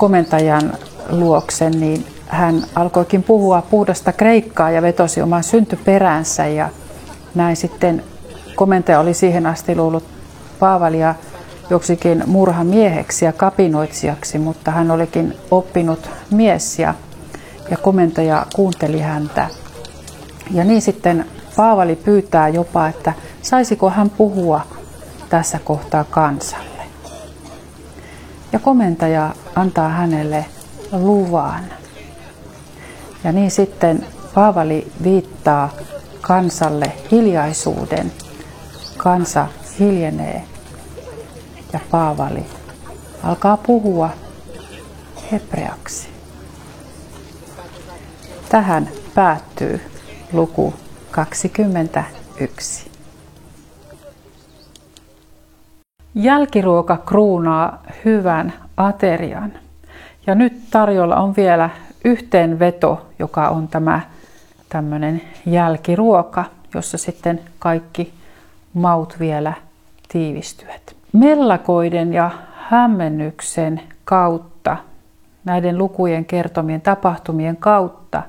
komentajan 0.00 0.72
luokse, 1.10 1.70
niin 1.70 2.06
hän 2.26 2.64
alkoikin 2.74 3.22
puhua 3.22 3.62
puhdasta 3.62 4.12
kreikkaa 4.12 4.70
ja 4.70 4.82
vetosi 4.82 5.22
oman 5.22 5.44
syntyperänsä 5.44 6.46
ja 6.46 6.68
näin 7.34 7.56
sitten 7.56 8.04
komentaja 8.56 9.00
oli 9.00 9.14
siihen 9.14 9.46
asti 9.46 9.76
luullut 9.76 10.04
Paavalia 10.60 11.14
joksikin 11.70 12.22
murhamieheksi 12.26 13.24
ja 13.24 13.32
kapinoitsijaksi, 13.32 14.38
mutta 14.38 14.70
hän 14.70 14.90
olikin 14.90 15.36
oppinut 15.50 16.10
mies 16.30 16.78
ja, 16.78 16.94
ja 17.70 17.76
komentaja 17.76 18.46
kuunteli 18.54 19.00
häntä. 19.00 19.48
Ja 20.50 20.64
niin 20.64 20.82
sitten 20.82 21.26
Paavali 21.56 21.96
pyytää 21.96 22.48
jopa, 22.48 22.88
että 22.88 23.12
saisiko 23.42 23.90
hän 23.90 24.10
puhua 24.10 24.60
tässä 25.28 25.58
kohtaa 25.64 26.04
kansalle. 26.04 26.69
Ja 28.52 28.58
komentaja 28.58 29.34
antaa 29.54 29.88
hänelle 29.88 30.44
luvan. 30.92 31.64
Ja 33.24 33.32
niin 33.32 33.50
sitten 33.50 34.06
Paavali 34.34 34.92
viittaa 35.02 35.70
kansalle 36.20 36.92
hiljaisuuden. 37.10 38.12
Kansa 38.96 39.46
hiljenee 39.78 40.44
ja 41.72 41.80
Paavali 41.90 42.46
alkaa 43.22 43.56
puhua 43.56 44.10
hebreaksi. 45.32 46.08
Tähän 48.48 48.88
päättyy 49.14 49.80
luku 50.32 50.74
21. 51.10 52.89
Jälkiruoka 56.14 56.96
kruunaa 56.96 57.82
hyvän 58.04 58.52
aterian. 58.76 59.52
Ja 60.26 60.34
nyt 60.34 60.52
tarjolla 60.70 61.16
on 61.16 61.36
vielä 61.36 61.70
yhteenveto, 62.04 63.06
joka 63.18 63.48
on 63.48 63.68
tämä 63.68 64.00
tämmöinen 64.68 65.22
jälkiruoka, 65.46 66.44
jossa 66.74 66.98
sitten 66.98 67.40
kaikki 67.58 68.14
maut 68.74 69.16
vielä 69.20 69.52
tiivistyvät. 70.08 70.96
Mellakoiden 71.12 72.12
ja 72.12 72.30
hämmennyksen 72.68 73.80
kautta, 74.04 74.76
näiden 75.44 75.78
lukujen 75.78 76.24
kertomien 76.24 76.80
tapahtumien 76.80 77.56
kautta, 77.56 78.22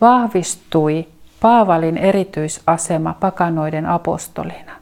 vahvistui 0.00 1.06
Paavalin 1.40 1.96
erityisasema 1.96 3.14
pakanoiden 3.20 3.86
apostolina. 3.86 4.77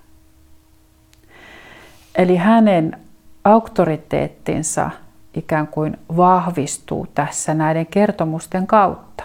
Eli 2.16 2.36
hänen 2.36 2.98
auktoriteettinsa 3.44 4.90
ikään 5.34 5.66
kuin 5.66 5.98
vahvistuu 6.16 7.06
tässä 7.14 7.54
näiden 7.54 7.86
kertomusten 7.86 8.66
kautta. 8.66 9.24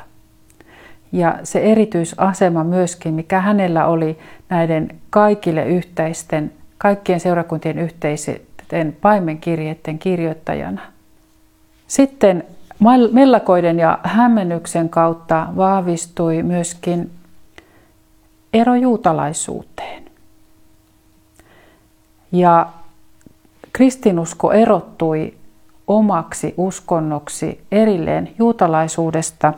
Ja 1.11 1.39
se 1.43 1.59
erityisasema 1.59 2.63
myöskin, 2.63 3.13
mikä 3.13 3.41
hänellä 3.41 3.85
oli 3.85 4.19
näiden 4.49 4.89
kaikille 5.09 5.65
yhteisten, 5.65 6.53
kaikkien 6.77 7.19
seurakuntien 7.19 7.79
yhteisten 7.79 8.97
paimenkirjeiden 9.01 9.99
kirjoittajana. 9.99 10.81
Sitten 11.87 12.43
mellakoiden 13.11 13.79
ja 13.79 13.99
hämmennyksen 14.03 14.89
kautta 14.89 15.47
vahvistui 15.57 16.43
myöskin 16.43 17.11
ero 18.53 18.75
juutalaisuuteen. 18.75 20.03
Ja 22.31 22.67
kristinusko 23.73 24.51
erottui 24.51 25.33
omaksi 25.87 26.53
uskonnoksi 26.57 27.61
erilleen 27.71 28.29
juutalaisuudesta, 28.39 29.53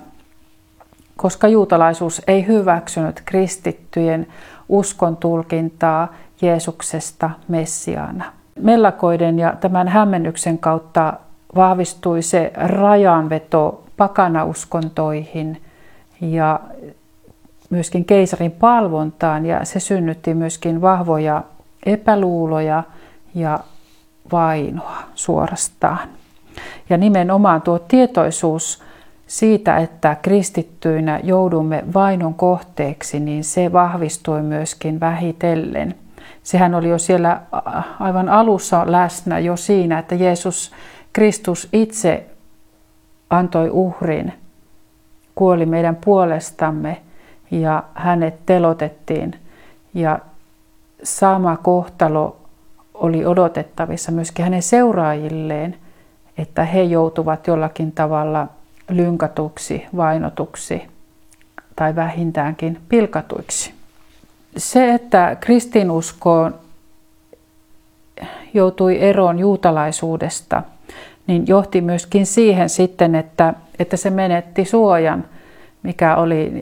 koska 1.17 1.47
juutalaisuus 1.47 2.21
ei 2.27 2.47
hyväksynyt 2.47 3.21
kristittyjen 3.25 4.27
uskon 4.69 5.17
tulkintaa 5.17 6.13
Jeesuksesta 6.41 7.29
Messiaana. 7.47 8.25
Mellakoiden 8.59 9.39
ja 9.39 9.53
tämän 9.61 9.87
hämmennyksen 9.87 10.57
kautta 10.57 11.13
vahvistui 11.55 12.21
se 12.21 12.51
rajanveto 12.55 13.83
pakanauskontoihin 13.97 15.61
ja 16.21 16.59
myöskin 17.69 18.05
keisarin 18.05 18.51
palvontaan 18.51 19.45
ja 19.45 19.65
se 19.65 19.79
synnytti 19.79 20.33
myöskin 20.33 20.81
vahvoja 20.81 21.43
epäluuloja 21.85 22.83
ja 23.35 23.59
vainoa 24.31 24.97
suorastaan. 25.15 26.09
Ja 26.89 26.97
nimenomaan 26.97 27.61
tuo 27.61 27.79
tietoisuus 27.79 28.83
siitä, 29.27 29.77
että 29.77 30.15
kristittyinä 30.21 31.19
joudumme 31.23 31.83
vainon 31.93 32.33
kohteeksi, 32.33 33.19
niin 33.19 33.43
se 33.43 33.73
vahvistui 33.73 34.41
myöskin 34.41 34.99
vähitellen. 34.99 35.95
Sehän 36.43 36.75
oli 36.75 36.89
jo 36.89 36.97
siellä 36.97 37.41
aivan 37.99 38.29
alussa 38.29 38.83
läsnä 38.85 39.39
jo 39.39 39.57
siinä, 39.57 39.99
että 39.99 40.15
Jeesus 40.15 40.71
Kristus 41.13 41.69
itse 41.73 42.25
antoi 43.29 43.69
uhrin, 43.69 44.33
kuoli 45.35 45.65
meidän 45.65 45.95
puolestamme 45.95 47.01
ja 47.51 47.83
hänet 47.93 48.45
telotettiin. 48.45 49.35
Ja 49.93 50.19
sama 51.03 51.57
kohtalo 51.57 52.42
oli 53.03 53.25
odotettavissa 53.25 54.11
myöskin 54.11 54.45
hänen 54.45 54.61
seuraajilleen, 54.61 55.75
että 56.37 56.63
he 56.63 56.83
joutuvat 56.83 57.47
jollakin 57.47 57.91
tavalla 57.91 58.47
lynkatuksi, 58.89 59.85
vainotuksi 59.95 60.81
tai 61.75 61.95
vähintäänkin 61.95 62.79
pilkatuiksi. 62.89 63.73
Se, 64.57 64.93
että 64.93 65.37
kristinusko 65.39 66.49
joutui 68.53 69.01
eroon 69.01 69.39
juutalaisuudesta, 69.39 70.63
niin 71.27 71.47
johti 71.47 71.81
myöskin 71.81 72.25
siihen 72.25 72.69
sitten, 72.69 73.15
että, 73.15 73.53
että 73.79 73.97
se 73.97 74.09
menetti 74.09 74.65
suojan, 74.65 75.25
mikä 75.83 76.15
oli 76.15 76.61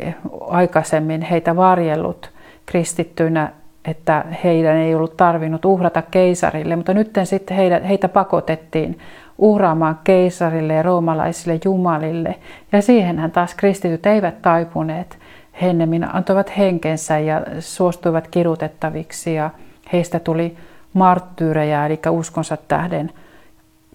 aikaisemmin 0.50 1.22
heitä 1.22 1.56
varjellut 1.56 2.30
kristittyinä 2.66 3.52
että 3.86 4.26
heidän 4.44 4.78
ei 4.78 4.96
ollut 4.96 5.18
tarvinnut 5.18 5.66
uhrata 5.66 6.02
keisarille, 6.02 6.76
mutta 6.76 6.94
nyt 6.94 7.12
sitten 7.24 7.58
heitä, 7.58 7.80
heitä 7.80 8.10
pakotettiin 8.10 9.00
uhraamaan 9.38 10.00
keisarille 10.04 10.74
ja 10.74 10.84
roomalaisille 10.84 11.60
jumalille. 11.66 12.36
Ja 12.72 12.82
siihenhän 12.82 13.32
taas 13.32 13.56
kristityt 13.56 14.06
eivät 14.06 14.42
taipuneet. 14.42 15.18
He 15.62 15.68
antoivat 16.12 16.58
henkensä 16.58 17.20
ja 17.20 17.42
suostuivat 17.60 18.28
kirutettaviksi 18.28 19.34
ja 19.34 19.50
heistä 19.94 20.20
tuli 20.20 20.58
marttyyrejä, 20.94 21.86
eli 21.86 22.00
uskonsa 22.10 22.58
tähden 22.68 23.12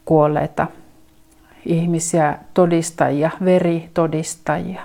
kuolleita 0.05 0.67
ihmisiä, 1.67 2.39
todistajia, 2.55 3.31
veritodistajia. 3.45 4.81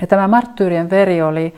Ja 0.00 0.06
tämä 0.06 0.28
marttyyrien 0.28 0.90
veri 0.90 1.22
oli 1.22 1.54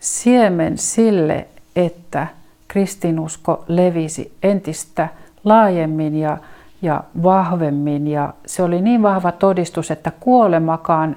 siemen 0.00 0.78
sille, 0.78 1.46
että 1.76 2.26
kristinusko 2.68 3.64
levisi 3.68 4.32
entistä 4.42 5.08
laajemmin 5.44 6.18
ja, 6.18 6.38
ja 6.82 7.04
vahvemmin. 7.22 8.08
Ja 8.08 8.34
se 8.46 8.62
oli 8.62 8.82
niin 8.82 9.02
vahva 9.02 9.32
todistus, 9.32 9.90
että 9.90 10.12
kuolemakaan 10.20 11.16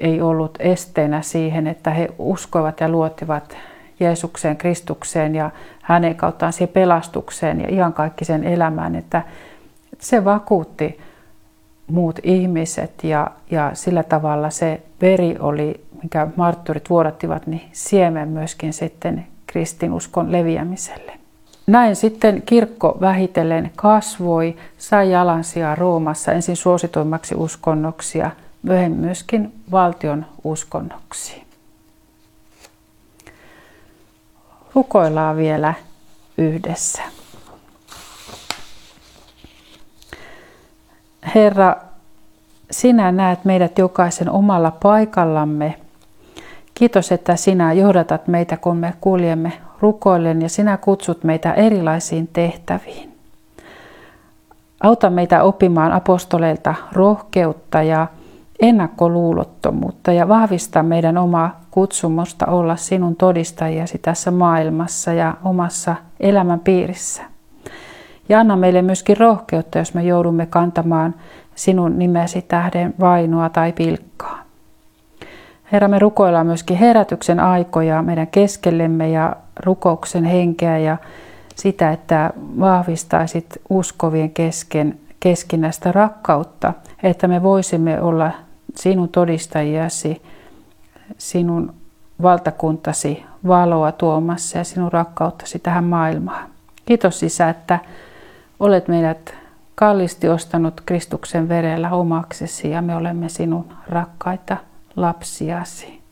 ei 0.00 0.20
ollut 0.20 0.58
esteenä 0.58 1.22
siihen, 1.22 1.66
että 1.66 1.90
he 1.90 2.08
uskoivat 2.18 2.80
ja 2.80 2.88
luottivat 2.88 3.56
Jeesukseen, 4.00 4.56
Kristukseen 4.56 5.34
ja 5.34 5.50
hänen 5.82 6.14
kauttaan 6.14 6.52
siihen 6.52 6.72
pelastukseen 6.72 7.60
ja 7.60 7.68
ihan 7.68 7.92
kaikki 7.92 8.24
sen 8.24 8.44
elämään, 8.44 8.94
että 8.94 9.22
se 9.98 10.24
vakuutti 10.24 11.00
muut 11.86 12.18
ihmiset 12.22 13.04
ja, 13.04 13.30
ja 13.50 13.70
sillä 13.74 14.02
tavalla 14.02 14.50
se 14.50 14.82
veri 15.00 15.36
oli 15.40 15.84
mikä 16.02 16.26
martturit 16.36 16.90
vuodattivat, 16.90 17.46
niin 17.46 17.62
siemen 17.72 18.28
myöskin 18.28 18.72
sitten 18.72 19.26
kristinuskon 19.52 20.32
leviämiselle. 20.32 21.12
Näin 21.66 21.96
sitten 21.96 22.42
kirkko 22.46 22.98
vähitellen 23.00 23.70
kasvoi, 23.76 24.56
sai 24.78 25.10
jalansijaa 25.10 25.74
Roomassa 25.74 26.32
ensin 26.32 26.56
suosituimmaksi 26.56 27.34
uskonnoksi 27.34 28.18
ja 28.18 28.30
myöhemmin 28.62 29.00
myöskin 29.00 29.52
valtion 29.70 30.26
uskonnoksi. 30.44 31.42
Rukoillaan 34.74 35.36
vielä 35.36 35.74
yhdessä. 36.38 37.02
Herra, 41.34 41.76
sinä 42.70 43.12
näet 43.12 43.44
meidät 43.44 43.78
jokaisen 43.78 44.30
omalla 44.30 44.70
paikallamme. 44.70 45.80
Kiitos, 46.80 47.12
että 47.12 47.36
sinä 47.36 47.72
johdatat 47.72 48.28
meitä, 48.28 48.56
kun 48.56 48.76
me 48.76 48.94
kuljemme 49.00 49.52
rukoillen 49.80 50.42
ja 50.42 50.48
sinä 50.48 50.76
kutsut 50.76 51.24
meitä 51.24 51.52
erilaisiin 51.52 52.28
tehtäviin. 52.32 53.16
Auta 54.82 55.10
meitä 55.10 55.42
oppimaan 55.42 55.92
apostoleilta 55.92 56.74
rohkeutta 56.92 57.82
ja 57.82 58.06
ennakkoluulottomuutta 58.60 60.12
ja 60.12 60.28
vahvista 60.28 60.82
meidän 60.82 61.18
omaa 61.18 61.60
kutsumusta 61.70 62.46
olla 62.46 62.76
sinun 62.76 63.16
todistajasi 63.16 63.98
tässä 63.98 64.30
maailmassa 64.30 65.12
ja 65.12 65.34
omassa 65.44 65.96
elämän 66.20 66.60
piirissä. 66.60 67.22
Ja 68.28 68.40
anna 68.40 68.56
meille 68.56 68.82
myöskin 68.82 69.16
rohkeutta, 69.16 69.78
jos 69.78 69.94
me 69.94 70.02
joudumme 70.02 70.46
kantamaan 70.46 71.14
sinun 71.54 71.98
nimesi 71.98 72.42
tähden 72.42 72.94
vainoa 73.00 73.48
tai 73.48 73.72
pilkkaa. 73.72 74.49
Herra, 75.72 75.88
me 75.88 75.98
rukoillaan 75.98 76.46
myöskin 76.46 76.76
herätyksen 76.76 77.40
aikoja 77.40 78.02
meidän 78.02 78.26
keskellemme 78.26 79.10
ja 79.10 79.36
rukouksen 79.64 80.24
henkeä 80.24 80.78
ja 80.78 80.96
sitä, 81.56 81.90
että 81.90 82.32
vahvistaisit 82.60 83.60
uskovien 83.68 84.30
kesken 84.30 84.98
keskinäistä 85.20 85.92
rakkautta, 85.92 86.72
että 87.02 87.28
me 87.28 87.42
voisimme 87.42 88.00
olla 88.00 88.30
sinun 88.76 89.08
todistajiasi, 89.08 90.22
sinun 91.18 91.74
valtakuntasi 92.22 93.24
valoa 93.46 93.92
tuomassa 93.92 94.58
ja 94.58 94.64
sinun 94.64 94.92
rakkauttasi 94.92 95.58
tähän 95.58 95.84
maailmaan. 95.84 96.48
Kiitos 96.86 97.22
Isä, 97.22 97.48
että 97.48 97.78
olet 98.60 98.88
meidät 98.88 99.34
kallisti 99.74 100.28
ostanut 100.28 100.80
Kristuksen 100.86 101.48
verellä 101.48 101.90
omaksesi 101.90 102.70
ja 102.70 102.82
me 102.82 102.96
olemme 102.96 103.28
sinun 103.28 103.72
rakkaita 103.88 104.56
lapsiasi. 104.96 106.02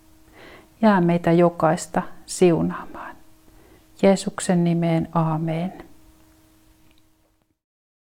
Jää 0.83 1.01
meitä 1.01 1.33
jokaista 1.33 2.03
siunaamaan. 2.27 3.17
Jeesuksen 4.03 4.65
nimeen, 4.65 5.09
aamen. 5.15 5.88